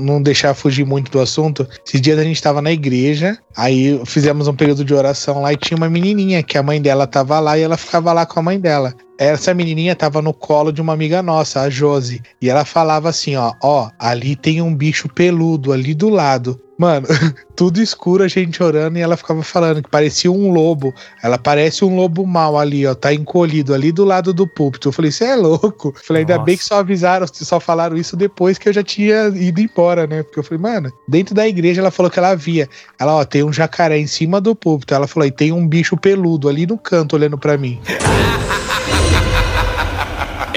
[0.05, 4.47] não deixar fugir muito do assunto, esses dias a gente tava na igreja, aí fizemos
[4.47, 7.59] um período de oração lá e tinha uma menininha que a mãe dela tava lá
[7.59, 8.95] e ela ficava lá com a mãe dela.
[9.19, 13.37] Essa menininha tava no colo de uma amiga nossa, a Josi, e ela falava assim,
[13.37, 16.61] ó, ó, ali tem um bicho peludo ali do lado.
[16.77, 17.07] Mano,
[17.55, 20.93] tudo escuro, a gente orando, e ela ficava falando que parecia um lobo.
[21.23, 24.89] Ela parece um lobo mau ali, ó, tá encolhido ali do lado do púlpito.
[24.89, 25.89] Eu falei, você é louco?
[25.97, 26.45] Eu falei, ainda Nossa.
[26.45, 30.23] bem que só avisaram, só falaram isso depois que eu já tinha ido embora, né?
[30.23, 32.69] Porque eu falei, mano, dentro da igreja ela falou que ela via.
[32.99, 34.95] Ela, ó, tem um jacaré em cima do púlpito.
[34.95, 37.81] Ela falou, e tem um bicho peludo ali no canto olhando pra mim.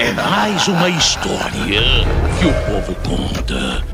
[0.00, 1.82] É mais uma história
[2.38, 3.84] que o povo conta.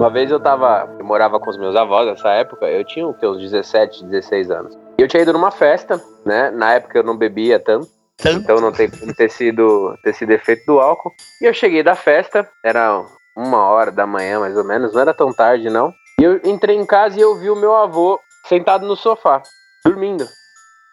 [0.00, 0.88] Uma vez eu tava.
[0.98, 4.50] Eu morava com os meus avós nessa época, eu tinha o que, uns 17, 16
[4.50, 4.74] anos.
[4.98, 6.50] E eu tinha ido numa festa, né?
[6.50, 7.86] Na época eu não bebia tanto.
[8.24, 11.12] Então não tem como ter sido, ter sido efeito do álcool.
[11.42, 13.04] E eu cheguei da festa, era
[13.36, 15.92] uma hora da manhã mais ou menos, não era tão tarde não.
[16.18, 19.42] E eu entrei em casa e eu vi o meu avô sentado no sofá,
[19.84, 20.26] dormindo.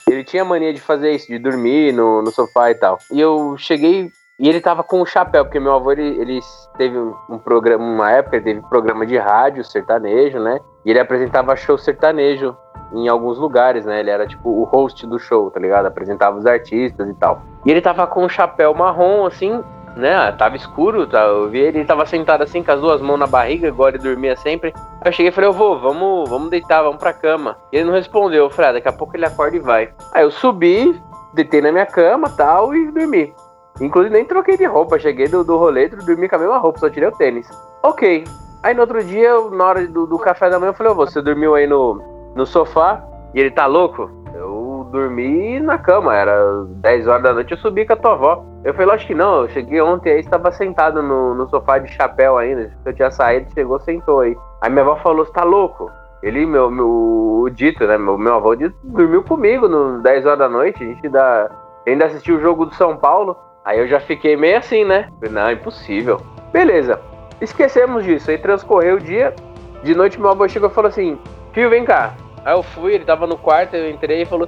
[0.09, 2.99] Ele tinha mania de fazer isso, de dormir no, no sofá e tal.
[3.09, 6.39] E eu cheguei e ele tava com o chapéu, porque meu avô, ele, ele
[6.77, 10.59] teve um, programa, uma época, ele teve programa de rádio sertanejo, né?
[10.85, 12.55] E ele apresentava show sertanejo
[12.93, 13.99] em alguns lugares, né?
[13.99, 15.87] Ele era tipo o host do show, tá ligado?
[15.87, 17.41] Apresentava os artistas e tal.
[17.65, 19.63] E ele tava com um chapéu marrom, assim,
[19.95, 20.31] né?
[20.33, 21.23] Tava escuro, tá?
[21.23, 23.97] eu vi ele, ele tava sentado assim, com as duas mãos na barriga, igual ele
[23.97, 24.71] dormia sempre.
[25.01, 27.57] Aí eu cheguei e falei, eu vou, vamos, vamos deitar, vamos pra cama.
[27.73, 29.89] E ele não respondeu, eu falei, ah, daqui a pouco ele acorda e vai.
[30.13, 31.01] Aí eu subi,
[31.33, 33.33] deitei na minha cama tal, e dormi.
[33.79, 36.89] Inclusive nem troquei de roupa, cheguei do, do rolê, dormi com a mesma roupa, só
[36.89, 37.47] tirei o tênis.
[37.83, 38.23] Ok.
[38.63, 41.21] Aí no outro dia, na hora do, do café da manhã, eu falei, ô, você
[41.21, 42.01] dormiu aí no,
[42.35, 43.03] no sofá?
[43.33, 44.09] E ele tá louco?
[44.33, 48.43] Eu dormi na cama, era 10 horas da noite, eu subi com a tua avó.
[48.63, 51.77] Eu falei, lógico que não, eu cheguei ontem aí, você tava sentado no, no sofá
[51.77, 52.73] de chapéu ainda.
[52.83, 54.35] Eu tinha saído, chegou, sentou aí.
[54.61, 55.91] Aí minha avó falou, você tá louco?
[56.23, 60.39] Ele, meu, meu, o Dito, né, meu, meu avô Dito, dormiu comigo no 10 horas
[60.39, 61.49] da noite, a gente dá,
[61.85, 63.37] ainda assistiu o jogo do São Paulo.
[63.67, 65.09] Aí eu já fiquei meio assim, né?
[65.19, 66.21] Falei, Não, impossível.
[66.53, 67.01] Beleza.
[67.41, 68.31] Esquecemos disso.
[68.31, 69.35] Aí transcorreu o dia.
[69.83, 71.19] De noite meu avô chegou e falou assim:
[71.51, 72.13] Fio, vem cá.
[72.45, 74.47] Aí eu fui, ele tava no quarto, eu entrei e falou: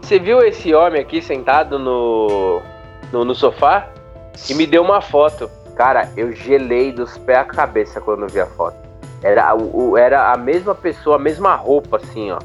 [0.00, 2.62] Você viu esse homem aqui sentado no,
[3.12, 3.88] no, no sofá?
[4.48, 5.50] E me deu uma foto.
[5.74, 8.76] Cara, eu gelei dos pés à cabeça quando vi a foto.
[9.22, 12.38] Era, o- era a mesma pessoa, a mesma roupa, assim, ó.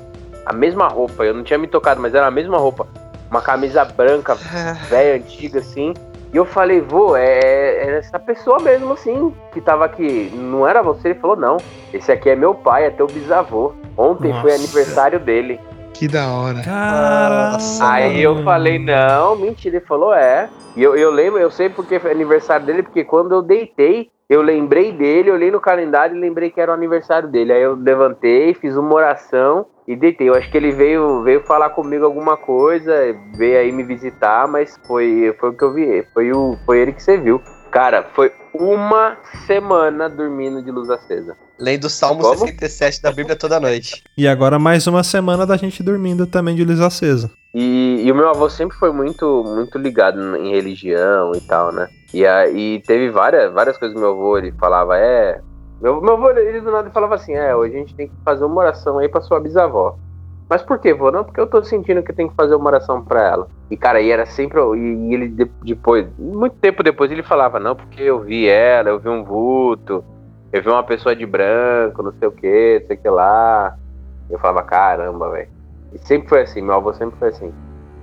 [0.43, 1.23] A mesma roupa.
[1.23, 2.87] Eu não tinha me tocado, mas era a mesma roupa.
[3.29, 4.35] Uma camisa branca,
[4.89, 5.93] velha, antiga, assim.
[6.35, 10.29] E eu falei, vô, é, é essa pessoa mesmo, assim, que tava aqui.
[10.35, 11.11] Não era você?
[11.11, 11.55] Ele falou, não.
[11.93, 13.71] Esse aqui é meu pai, é teu bisavô.
[13.97, 14.55] Ontem foi Nossa.
[14.55, 15.61] aniversário dele.
[15.97, 16.61] Que da hora.
[16.61, 17.57] Cara.
[17.81, 19.77] Aí eu falei, não, mentira.
[19.77, 20.49] Ele falou, é.
[20.75, 24.41] E eu, eu lembro, eu sei porque foi aniversário dele, porque quando eu deitei, eu
[24.41, 27.53] lembrei dele, olhei no calendário e lembrei que era o aniversário dele.
[27.53, 30.27] Aí eu levantei, fiz uma oração e deitei.
[30.27, 32.93] Eu acho que ele veio, veio falar comigo alguma coisa,
[33.37, 36.05] veio aí me visitar, mas foi, foi o que eu vi.
[36.13, 37.41] Foi, o, foi ele que você viu.
[37.71, 39.15] Cara, foi uma
[39.47, 41.37] semana dormindo de luz acesa.
[41.57, 42.39] Lei do Salmo Como?
[42.39, 44.03] 67 da Bíblia toda noite.
[44.17, 47.31] E agora mais uma semana da gente dormindo também de luz acesa.
[47.53, 51.87] E, e o meu avô sempre foi muito, muito ligado em religião e tal, né?
[52.13, 55.39] E aí teve várias, várias coisas que meu avô ele falava, é.
[55.81, 58.43] Meu, meu avô, ele do nada falava assim, é, hoje a gente tem que fazer
[58.43, 59.97] uma oração aí pra sua bisavó.
[60.49, 61.09] Mas por que, vô?
[61.09, 63.47] Não, porque eu tô sentindo que tem que fazer uma oração pra ela.
[63.71, 64.59] E, cara, e era sempre.
[64.59, 68.99] E ele de- depois, muito tempo depois, ele falava, não, porque eu vi ela, eu
[68.99, 70.03] vi um vulto,
[70.55, 73.75] eu vi uma pessoa de branco, não sei o que, não sei o que lá.
[74.29, 75.49] Eu falava, caramba, velho.
[75.93, 77.53] E sempre foi assim, meu avô sempre foi assim.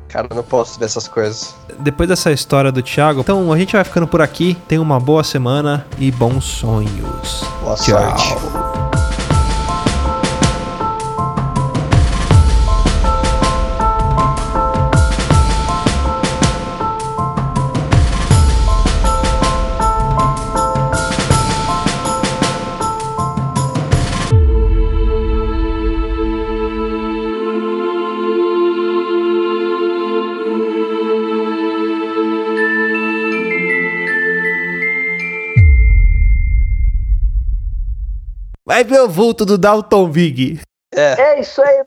[0.09, 1.57] Cara, eu não posso ver essas coisas.
[1.79, 4.55] Depois dessa história do Thiago, então a gente vai ficando por aqui.
[4.69, 7.43] Tenha uma boa semana e bons sonhos.
[7.63, 8.19] Boa Tchau.
[8.19, 8.92] sorte.
[38.83, 40.61] Vai ver o vulto do Dalton Vig.
[40.93, 41.85] É isso aí,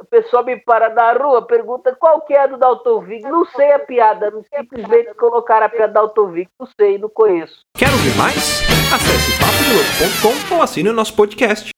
[0.00, 3.22] o pessoal me para na rua, pergunta qual que é a do Dalton Vig.
[3.22, 6.48] Não sei a piada, simplesmente colocaram a piada do Dalton Vig.
[6.58, 7.60] Não sei, não conheço.
[7.76, 8.36] Quer ouvir mais?
[8.92, 11.70] Acesse papodiloto.com ou assine o nosso podcast.